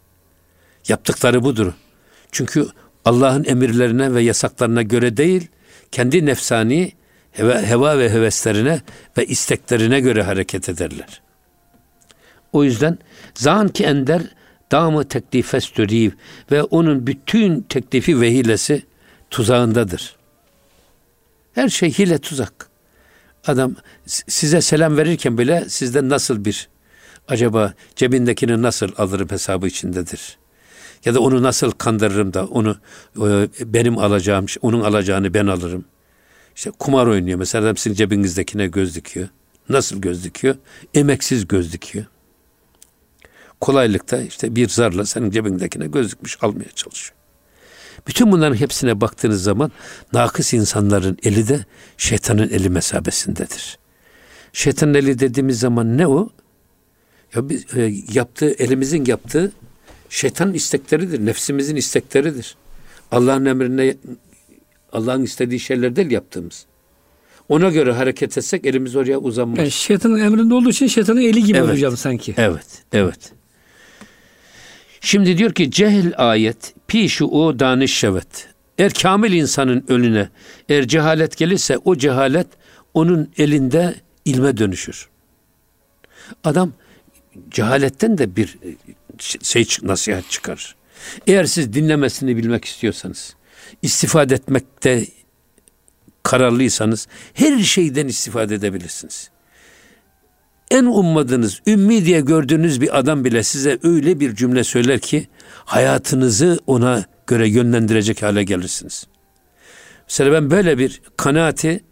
Yaptıkları 0.88 1.42
budur. 1.44 1.72
Çünkü 2.34 2.66
Allah'ın 3.04 3.44
emirlerine 3.44 4.14
ve 4.14 4.22
yasaklarına 4.22 4.82
göre 4.82 5.16
değil, 5.16 5.48
kendi 5.92 6.26
nefsani 6.26 6.92
heva, 7.32 7.98
ve 7.98 8.10
heveslerine 8.10 8.80
ve 9.18 9.26
isteklerine 9.26 10.00
göre 10.00 10.22
hareket 10.22 10.68
ederler. 10.68 11.20
O 12.52 12.64
yüzden 12.64 12.98
zan 13.34 13.68
ki 13.68 13.84
ender 13.84 14.22
damı 14.72 15.08
teklifes 15.08 15.70
türiv 15.70 16.10
ve 16.50 16.62
onun 16.62 17.06
bütün 17.06 17.60
teklifi 17.60 18.20
ve 18.20 18.32
hilesi 18.32 18.82
tuzağındadır. 19.30 20.16
Her 21.52 21.68
şey 21.68 21.92
hile 21.92 22.18
tuzak. 22.18 22.68
Adam 23.46 23.76
size 24.06 24.60
selam 24.60 24.96
verirken 24.96 25.38
bile 25.38 25.64
sizden 25.68 26.08
nasıl 26.08 26.44
bir 26.44 26.68
acaba 27.28 27.74
cebindekini 27.96 28.62
nasıl 28.62 28.88
alırım 28.96 29.28
hesabı 29.30 29.66
içindedir. 29.66 30.43
Ya 31.04 31.14
da 31.14 31.20
onu 31.20 31.42
nasıl 31.42 31.70
kandırırım 31.70 32.34
da 32.34 32.46
onu 32.46 32.76
e, 33.16 33.48
benim 33.60 33.98
alacağım, 33.98 34.46
onun 34.62 34.80
alacağını 34.80 35.34
ben 35.34 35.46
alırım. 35.46 35.84
İşte 36.56 36.70
kumar 36.70 37.06
oynuyor. 37.06 37.38
Mesela 37.38 37.64
adam 37.64 37.76
sizin 37.76 37.96
cebinizdekine 37.96 38.66
göz 38.66 38.96
dikiyor. 38.96 39.28
Nasıl 39.68 40.00
göz 40.00 40.24
dikiyor? 40.24 40.54
Emeksiz 40.94 41.48
göz 41.48 41.72
dikiyor. 41.72 42.04
Kolaylıkta 43.60 44.20
işte 44.22 44.56
bir 44.56 44.68
zarla 44.68 45.06
senin 45.06 45.30
cebindekine 45.30 45.86
göz 45.86 46.12
dikmiş 46.12 46.38
almaya 46.42 46.70
çalışıyor. 46.74 47.14
Bütün 48.08 48.32
bunların 48.32 48.56
hepsine 48.56 49.00
baktığınız 49.00 49.42
zaman 49.42 49.72
nakıs 50.12 50.54
insanların 50.54 51.18
eli 51.22 51.48
de 51.48 51.64
şeytanın 51.96 52.48
eli 52.48 52.70
mesabesindedir. 52.70 53.78
Şeytanın 54.52 54.94
eli 54.94 55.18
dediğimiz 55.18 55.60
zaman 55.60 55.98
ne 55.98 56.06
o? 56.06 56.28
Ya 57.34 57.48
biz 57.48 57.76
e, 57.76 57.94
yaptığı 58.12 58.50
elimizin 58.50 59.04
yaptığı 59.04 59.52
şeytanın 60.14 60.54
istekleridir, 60.54 61.26
nefsimizin 61.26 61.76
istekleridir. 61.76 62.56
Allah'ın 63.12 63.44
emrine 63.44 63.96
Allah'ın 64.92 65.22
istediği 65.22 65.60
şeyler 65.60 65.96
değil 65.96 66.10
yaptığımız. 66.10 66.66
Ona 67.48 67.68
göre 67.68 67.92
hareket 67.92 68.38
etsek 68.38 68.66
elimiz 68.66 68.96
oraya 68.96 69.18
uzanmaz. 69.18 69.58
Yani 69.58 69.70
şeytanın 69.70 70.20
emrinde 70.20 70.54
olduğu 70.54 70.70
için 70.70 70.86
şeytanın 70.86 71.20
eli 71.20 71.44
gibi 71.44 71.58
Evet. 71.58 71.68
olacağım 71.68 71.96
sanki. 71.96 72.34
Evet, 72.36 72.66
evet. 72.92 73.32
Şimdi 75.00 75.38
diyor 75.38 75.52
ki 75.52 75.70
cehil 75.70 76.12
ayet 76.16 76.74
pişu 76.88 77.26
o 77.26 77.58
daniş 77.58 77.94
şevet. 77.98 78.48
Er 78.78 78.92
kamil 78.92 79.32
insanın 79.32 79.84
önüne 79.88 80.28
eğer 80.68 80.88
cehalet 80.88 81.36
gelirse 81.36 81.78
o 81.84 81.96
cehalet 81.96 82.46
onun 82.94 83.30
elinde 83.38 83.94
ilme 84.24 84.56
dönüşür. 84.56 85.08
Adam 86.44 86.72
cehaletten 87.50 88.18
de 88.18 88.36
bir 88.36 88.58
şey 89.42 89.66
nasihat 89.82 90.30
çıkarır. 90.30 90.76
Eğer 91.26 91.44
siz 91.44 91.72
dinlemesini 91.72 92.36
bilmek 92.36 92.64
istiyorsanız, 92.64 93.34
istifade 93.82 94.34
etmekte 94.34 95.06
kararlıysanız 96.22 97.08
her 97.34 97.58
şeyden 97.58 98.08
istifade 98.08 98.54
edebilirsiniz 98.54 99.30
en 100.70 100.84
ummadığınız, 100.84 101.60
ümmi 101.66 102.04
diye 102.04 102.20
gördüğünüz 102.20 102.80
bir 102.80 102.98
adam 102.98 103.24
bile 103.24 103.42
size 103.42 103.78
öyle 103.82 104.20
bir 104.20 104.34
cümle 104.34 104.64
söyler 104.64 105.00
ki 105.00 105.28
hayatınızı 105.64 106.58
ona 106.66 107.04
göre 107.26 107.48
yönlendirecek 107.48 108.22
hale 108.22 108.44
gelirsiniz. 108.44 109.06
Mesela 110.08 110.32
ben 110.32 110.50
böyle 110.50 110.78
bir 110.78 111.02
kanaati 111.16 111.84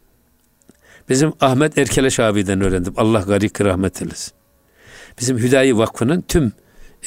bizim 1.08 1.32
Ahmet 1.40 1.78
Erkeleş 1.78 2.20
abiden 2.20 2.60
öğrendim. 2.60 2.94
Allah 2.96 3.20
garik 3.20 3.60
rahmet 3.60 4.02
eylesin. 4.02 4.32
Bizim 5.20 5.38
Hüdayi 5.38 5.78
Vakfı'nın 5.78 6.20
tüm 6.20 6.52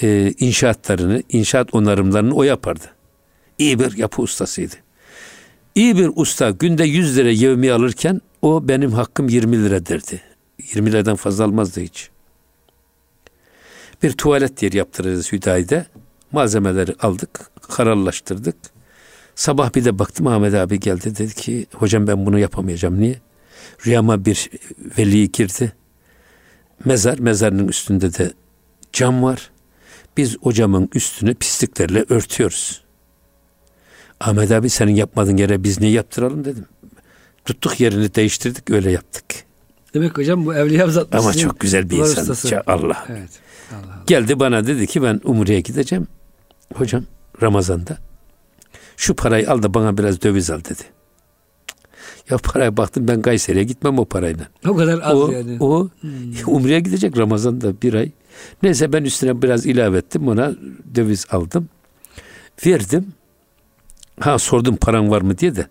e, 0.02 0.34
inşaatlarını, 0.40 1.24
inşaat 1.30 1.74
onarımlarını 1.74 2.36
o 2.36 2.44
yapardı. 2.44 2.86
İyi 3.58 3.80
bir 3.80 3.98
yapı 3.98 4.22
ustasıydı. 4.22 4.76
İyi 5.76 5.98
bir 5.98 6.12
usta 6.16 6.50
günde 6.50 6.84
100 6.84 7.18
lira 7.18 7.30
yevmi 7.30 7.72
alırken 7.72 8.22
o 8.42 8.68
benim 8.68 8.92
hakkım 8.92 9.30
20 9.30 9.64
lira 9.64 9.86
derdi. 9.86 10.22
20 10.74 10.92
liradan 10.92 11.16
fazla 11.16 11.44
almazdı 11.44 11.82
hiç. 11.82 12.10
Bir 14.04 14.12
tuvalet 14.12 14.64
yeri 14.64 14.78
yaptırırız 14.78 15.32
Hüdayi'de. 15.32 15.86
Malzemeleri 16.32 16.96
aldık, 17.00 17.52
kararlaştırdık. 17.62 18.56
Sabah 19.36 19.76
bir 19.76 19.86
de 19.86 20.00
baktım 20.00 20.28
Ahmet 20.28 20.54
abi 20.54 20.80
geldi 20.80 21.18
dedi 21.18 21.34
ki 21.34 21.66
hocam 21.74 22.08
ben 22.08 22.26
bunu 22.26 22.40
yapamayacağım. 22.40 23.00
Niye? 23.00 23.16
Rüyama 23.86 24.26
bir 24.26 24.50
veli 24.98 25.32
girdi. 25.32 25.74
Mezar, 26.86 27.20
mezarının 27.20 27.68
üstünde 27.68 28.14
de 28.14 28.34
cam 28.94 29.24
var. 29.24 29.52
Biz 30.18 30.38
o 30.42 30.52
camın 30.54 30.90
üstünü 30.94 31.36
pisliklerle 31.36 32.06
örtüyoruz. 32.10 32.82
Ahmet 34.20 34.52
abi 34.52 34.70
senin 34.70 34.96
yapmadığın 34.96 35.38
yere 35.38 35.64
biz 35.64 35.80
niye 35.80 35.92
yaptıralım 35.92 36.46
dedim. 36.46 36.66
Tuttuk 37.46 37.80
yerini 37.80 38.16
değiştirdik 38.16 38.70
öyle 38.70 38.92
yaptık. 38.92 39.26
Demek 39.94 40.18
hocam 40.18 40.46
bu 40.46 40.56
Evliya 40.56 40.88
Zat 40.88 41.16
Ama 41.16 41.34
çok 41.34 41.60
güzel 41.60 41.90
bir 41.90 41.98
insan. 41.98 42.62
Allah. 42.68 43.06
Evet. 43.10 43.30
Allah 43.72 43.80
Allah. 43.86 44.04
Geldi 44.08 44.40
bana 44.40 44.68
dedi 44.68 44.88
ki 44.88 45.04
ben 45.04 45.22
Umre'ye 45.24 45.62
gideceğim. 45.62 46.08
Hocam 46.74 47.04
Ramazan'da 47.42 47.98
şu 48.98 49.16
parayı 49.16 49.52
al 49.52 49.64
da 49.64 49.74
bana 49.74 49.98
biraz 49.98 50.22
döviz 50.22 50.52
al 50.52 50.60
dedi. 50.60 50.84
Ya 52.30 52.38
paraya 52.38 52.78
baktım 52.78 53.08
ben 53.08 53.22
Kayseri'ye 53.22 53.64
gitmem 53.64 54.00
o 54.00 54.06
parayla. 54.06 54.48
O 54.68 54.76
kadar 54.76 55.00
az 55.04 55.16
O, 55.16 55.32
yani. 55.32 55.58
o 55.60 55.90
Umre'ye 56.48 56.80
gidecek 56.80 57.18
Ramazan'da 57.18 57.82
bir 57.82 57.94
ay. 57.94 58.12
Neyse 58.64 58.94
ben 58.94 59.04
üstüne 59.04 59.42
biraz 59.42 59.66
ilave 59.66 59.98
ettim 59.98 60.28
ona 60.28 60.54
döviz 60.96 61.26
aldım. 61.32 61.70
Verdim. 62.66 63.14
Ha 64.20 64.40
sordum 64.40 64.76
paran 64.76 65.10
var 65.12 65.22
mı 65.22 65.38
diye 65.38 65.56
de. 65.56 65.68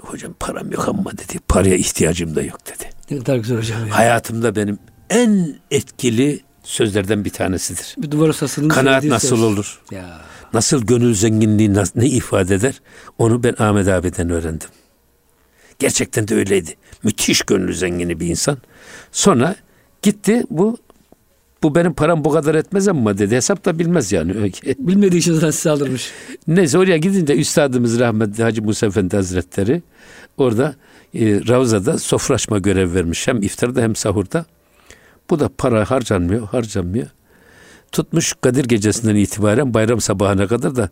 Hocam 0.00 0.32
param 0.40 0.72
yok 0.72 0.88
ama 0.88 1.12
dedi. 1.12 1.38
Paraya 1.48 1.76
ihtiyacım 1.76 2.34
da 2.36 2.42
yok 2.42 2.58
dedi. 2.66 2.90
Ne 3.10 3.18
kadar 3.18 3.36
güzel 3.36 3.58
hocam 3.58 3.86
ya. 3.86 3.96
Hayatımda 3.98 4.56
benim 4.56 4.78
en 5.10 5.56
etkili 5.70 6.40
sözlerden 6.62 7.24
bir 7.24 7.30
tanesidir. 7.30 7.94
Bir 7.98 8.10
duvar 8.10 8.28
ustasının 8.28 8.68
Kanaat 8.68 9.04
nasıl 9.04 9.28
söz. 9.28 9.42
olur? 9.42 9.80
Ya. 9.90 10.20
Nasıl 10.54 10.86
gönül 10.86 11.14
zenginliği 11.14 11.74
ne 11.94 12.06
ifade 12.06 12.54
eder? 12.54 12.80
Onu 13.18 13.42
ben 13.42 13.54
Ahmet 13.58 13.88
abiden 13.88 14.30
öğrendim. 14.30 14.68
Gerçekten 15.78 16.28
de 16.28 16.34
öyleydi. 16.34 16.74
Müthiş 17.02 17.42
gönlü 17.42 17.74
zengini 17.74 18.20
bir 18.20 18.26
insan. 18.26 18.58
Sonra 19.12 19.56
gitti 20.02 20.44
bu 20.50 20.78
bu 21.62 21.74
benim 21.74 21.94
param 21.94 22.24
bu 22.24 22.30
kadar 22.30 22.54
etmez 22.54 22.88
ama 22.88 23.18
dedi. 23.18 23.36
Hesap 23.36 23.64
da 23.64 23.78
bilmez 23.78 24.12
yani. 24.12 24.52
Bilmediği 24.78 25.18
için 25.18 25.34
zaten 25.34 25.50
size 25.50 25.70
aldırmış. 25.70 26.12
Neyse 26.46 26.78
oraya 26.78 26.96
gidince 26.96 27.36
üstadımız 27.36 28.00
rahmetli 28.00 28.42
Hacı 28.42 28.62
Musa 28.62 28.86
Efendi 28.86 29.16
Hazretleri 29.16 29.82
orada 30.36 30.74
e, 31.14 31.40
Ravza'da 31.48 31.98
sofra 31.98 32.34
açma 32.34 32.58
görev 32.58 32.94
vermiş. 32.94 33.28
Hem 33.28 33.42
iftarda 33.42 33.82
hem 33.82 33.96
sahurda. 33.96 34.44
Bu 35.30 35.40
da 35.40 35.50
para 35.58 35.90
harcanmıyor, 35.90 36.46
harcanmıyor. 36.48 37.06
Tutmuş 37.92 38.34
Kadir 38.40 38.64
gecesinden 38.64 39.16
itibaren 39.16 39.74
bayram 39.74 40.00
sabahına 40.00 40.46
kadar 40.46 40.76
da 40.76 40.90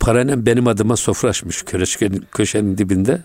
parayla 0.00 0.46
benim 0.46 0.66
adıma 0.66 0.96
sofra 0.96 1.28
açmış 1.28 1.62
köşenin, 1.62 2.24
köşenin 2.32 2.78
dibinde. 2.78 3.22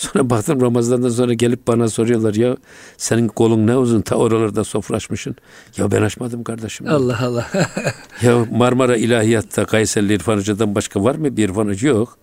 Sonra 0.00 0.30
baktım 0.30 0.60
Ramazan'dan 0.60 1.08
sonra 1.08 1.34
gelip 1.34 1.66
bana 1.66 1.88
soruyorlar 1.88 2.34
ya 2.34 2.56
senin 2.96 3.28
kolun 3.28 3.66
ne 3.66 3.76
uzun 3.76 4.00
ta 4.00 4.16
oralarda 4.16 4.64
sofra 4.64 4.96
açmışsın. 4.96 5.36
Ya 5.76 5.90
ben 5.90 6.02
açmadım 6.02 6.44
kardeşim. 6.44 6.88
Allah 6.88 7.18
Allah. 7.22 7.46
Ya 8.22 8.46
Marmara 8.50 8.96
İlahiyat'ta 8.96 9.64
Kayserili 9.64 10.14
İrfan 10.14 10.36
Hoca'dan 10.36 10.74
başka 10.74 11.04
var 11.04 11.14
mı 11.14 11.36
bir 11.36 11.48
İrfan 11.48 11.66
Hoca? 11.66 11.88
Yok. 11.88 12.18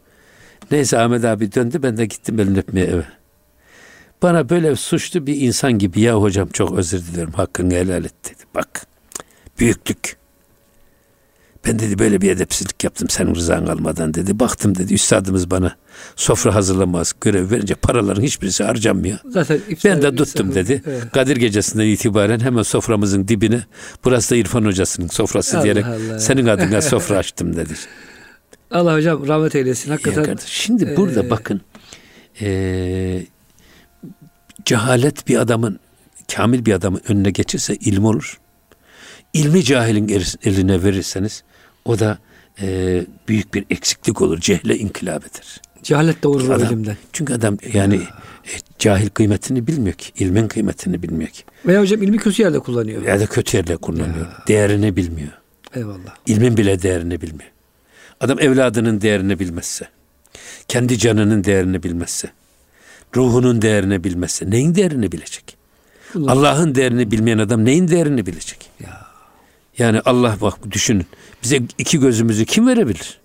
Neyse 0.72 1.00
Ahmet 1.00 1.26
abi 1.26 1.52
döndü 1.54 1.84
ben 1.84 1.98
de 1.98 2.06
gittim 2.06 2.40
elini 2.40 2.60
öpmeye 2.60 2.86
eve. 2.86 3.06
Bana 4.22 4.50
böyle 4.50 4.76
suçlu 4.76 5.28
bir 5.28 5.42
insan 5.42 5.74
gibi 5.74 6.02
ya 6.02 6.16
hocam 6.16 6.48
çok 6.48 6.78
özür 6.78 7.00
dilerim 7.06 7.32
hakkını 7.32 7.74
helal 7.74 8.06
et 8.06 8.14
dedi. 8.26 8.44
Bak 8.56 8.88
büyüklük. 9.60 10.18
Ben 11.68 11.80
dedi 11.80 12.00
böyle 12.00 12.22
bir 12.22 12.32
edepsizlik 12.32 12.84
yaptım 12.84 13.10
senin 13.10 13.36
rızan 13.36 13.66
almadan 13.66 14.14
dedi. 14.14 14.40
Baktım 14.40 14.76
dedi 14.78 14.94
üstadımız 14.94 15.52
bana 15.52 15.76
sofra 16.16 16.56
hazırlamaz 16.56 17.14
görev 17.22 17.52
verince 17.52 17.76
paraların 17.76 18.22
hiçbirisi 18.22 18.64
harcanmıyor. 18.64 19.18
Zaten 19.30 19.60
Ben 19.86 20.02
de 20.02 20.16
tuttum 20.16 20.56
dedi. 20.56 20.84
Evet. 20.88 21.12
Kadir 21.14 21.38
gecesinden 21.38 21.86
itibaren 21.86 22.40
hemen 22.40 22.62
soframızın 22.64 23.28
dibine 23.28 23.64
burası 24.06 24.32
da 24.32 24.36
İrfan 24.36 24.66
hocasının 24.66 25.08
sofrası 25.08 25.58
Allah 25.58 25.64
diyerek 25.64 25.86
Allah. 25.86 26.20
senin 26.20 26.46
adına 26.48 26.82
sofra 26.92 27.18
açtım 27.18 27.56
dedi. 27.56 27.74
Allah 28.72 28.96
hocam 28.96 29.28
rahmet 29.28 29.56
eylesin. 29.56 29.90
Ya 29.90 29.94
Hakikaten 29.96 30.24
kardeş, 30.26 30.46
Şimdi 30.46 30.98
burada 30.98 31.24
Ee, 31.24 31.30
bakın 31.30 31.62
eee, 32.42 33.26
cehalet 34.66 35.28
bir 35.28 35.38
adamın 35.38 35.80
kamil 36.36 36.66
bir 36.66 36.74
adamın 36.74 37.02
önüne 37.08 37.30
geçirse 37.32 37.76
ilim 37.76 38.06
olur. 38.06 38.40
İlmi 39.34 39.64
cahilin 39.64 40.08
er- 40.10 40.36
eline 40.44 40.84
verirseniz 40.84 41.44
o 41.88 42.00
da 42.00 42.18
eee, 42.62 43.06
büyük 43.28 43.54
bir 43.54 43.66
eksiklik 43.70 44.22
olur. 44.22 44.40
Cehle 44.40 44.78
inkılap 44.78 45.24
eder. 45.26 45.62
cehalet 45.84 46.26
o 46.26 46.38
Adam- 46.40 46.64
elimden. 46.64 46.98
Çünkü 47.14 47.34
adam 47.34 47.58
yani 47.74 47.96
e, 47.96 48.52
cahil 48.80 49.10
kıymetini 49.10 49.68
bilmiyor 49.68 49.96
ki. 49.96 50.24
ilmin 50.26 50.48
kıymetini 50.48 51.04
bilmiyor 51.04 51.30
ki. 51.30 51.44
Veya 51.66 51.82
hocam 51.82 52.04
ilmi 52.04 52.18
kötü 52.18 52.42
yerde 52.42 52.60
kullanıyor. 52.60 53.02
Ya 53.02 53.20
da 53.20 53.26
kötü 53.26 53.58
yerle 53.58 53.78
kullanıyor. 53.78 54.26
Değerini 54.48 54.96
bilmiyor. 54.96 55.32
Eyvallah. 55.76 56.16
İlmin 56.26 56.58
bile 56.58 56.82
değerini 56.82 57.22
bilmiyor. 57.22 57.52
Adam 58.20 58.40
evladının 58.40 59.02
değerini 59.02 59.40
bilmezse, 59.40 59.88
kendi 60.68 60.98
canının 60.98 61.44
değerini 61.44 61.84
bilmezse, 61.84 62.30
ruhunun 63.16 63.62
değerini 63.62 64.04
bilmezse 64.04 64.50
neyin 64.50 64.76
değerini 64.76 65.12
bilecek? 65.12 65.58
Allah. 66.16 66.32
Allah'ın 66.32 66.76
değerini 66.76 67.12
bilmeyen 67.12 67.38
adam 67.38 67.66
neyin 67.66 67.88
değerini 67.88 68.26
bilecek? 68.26 68.70
Ya. 68.84 69.07
Yani 69.78 70.02
Allah 70.06 70.38
bak 70.42 70.72
düşünün. 70.72 71.06
Bize 71.44 71.62
iki 71.78 72.00
gözümüzü 72.00 72.46
kim 72.46 72.68
verebilir? 72.68 73.20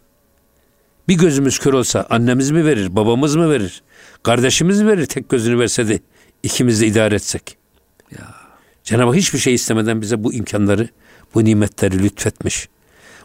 Bir 1.08 1.18
gözümüz 1.18 1.58
kör 1.58 1.72
olsa 1.72 2.06
annemiz 2.10 2.50
mi 2.50 2.64
verir, 2.64 2.96
babamız 2.96 3.36
mı 3.36 3.50
verir? 3.50 3.82
Kardeşimiz 4.22 4.82
mi 4.82 4.88
verir 4.88 5.06
tek 5.06 5.28
gözünü 5.28 5.58
verse 5.58 5.88
de 5.88 6.00
ikimiz 6.42 6.80
de 6.80 6.86
idare 6.86 7.14
etsek? 7.14 7.56
Ya. 8.10 8.34
Cenab-ı 8.84 9.06
Hak 9.06 9.16
hiçbir 9.16 9.38
şey 9.38 9.54
istemeden 9.54 10.02
bize 10.02 10.24
bu 10.24 10.32
imkanları, 10.32 10.88
bu 11.34 11.44
nimetleri 11.44 12.02
lütfetmiş. 12.02 12.68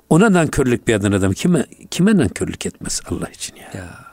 Ona 0.09 0.33
nankörlük 0.33 0.87
bir 0.87 0.93
adam 0.93 1.33
kime 1.33 1.65
kime 1.91 2.17
nankörlük 2.17 2.65
etmez 2.65 3.01
Allah 3.09 3.29
için 3.29 3.55
ya. 3.55 3.69
Ya. 3.73 4.06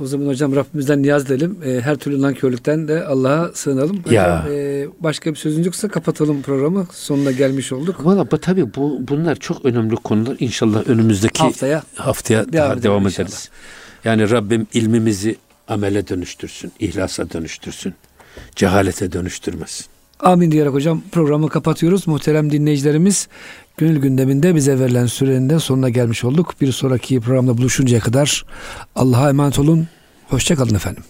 O 0.00 0.06
zaman 0.06 0.26
hocam 0.26 0.56
Rabbimizden 0.56 1.02
niyaz 1.02 1.30
edelim. 1.30 1.58
E, 1.64 1.80
her 1.80 1.96
türlü 1.96 2.22
nankörlükten 2.22 2.88
de 2.88 3.04
Allah'a 3.04 3.52
sığınalım. 3.54 4.02
Ya. 4.10 4.46
e, 4.50 4.86
başka 5.00 5.30
bir 5.30 5.36
sözünüz 5.36 5.66
yoksa 5.66 5.88
kapatalım 5.88 6.42
programı. 6.42 6.86
Sonuna 6.92 7.30
gelmiş 7.30 7.72
olduk. 7.72 8.06
Valla 8.06 8.30
bu 8.30 8.38
tabii 8.38 8.74
bu 8.74 8.98
bunlar 9.08 9.36
çok 9.36 9.64
önemli 9.64 9.96
konular. 9.96 10.36
İnşallah 10.40 10.88
önümüzdeki 10.88 11.42
Haftaya 11.42 11.82
haftaya 11.94 12.52
devam 12.52 12.70
daha 12.70 12.82
devam 12.82 13.04
inşallah. 13.06 13.28
ederiz. 13.28 13.50
Yani 14.04 14.30
Rabbim 14.30 14.66
ilmimizi 14.74 15.36
amele 15.68 16.08
dönüştürsün, 16.08 16.72
ihlasa 16.80 17.30
dönüştürsün, 17.30 17.94
cehalete 18.56 19.12
dönüştürmesin. 19.12 19.86
Amin 20.20 20.50
diyerek 20.50 20.72
hocam 20.72 21.02
programı 21.12 21.48
kapatıyoruz. 21.48 22.08
Muhterem 22.08 22.52
dinleyicilerimiz 22.52 23.28
gönül 23.80 24.00
gündeminde 24.00 24.54
bize 24.54 24.78
verilen 24.78 25.06
sürenin 25.06 25.50
de 25.50 25.58
sonuna 25.58 25.88
gelmiş 25.88 26.24
olduk. 26.24 26.54
Bir 26.60 26.72
sonraki 26.72 27.20
programda 27.20 27.58
buluşuncaya 27.58 28.00
kadar 28.00 28.44
Allah'a 28.94 29.28
emanet 29.28 29.58
olun. 29.58 29.88
Hoşçakalın 30.28 30.74
efendim. 30.74 31.04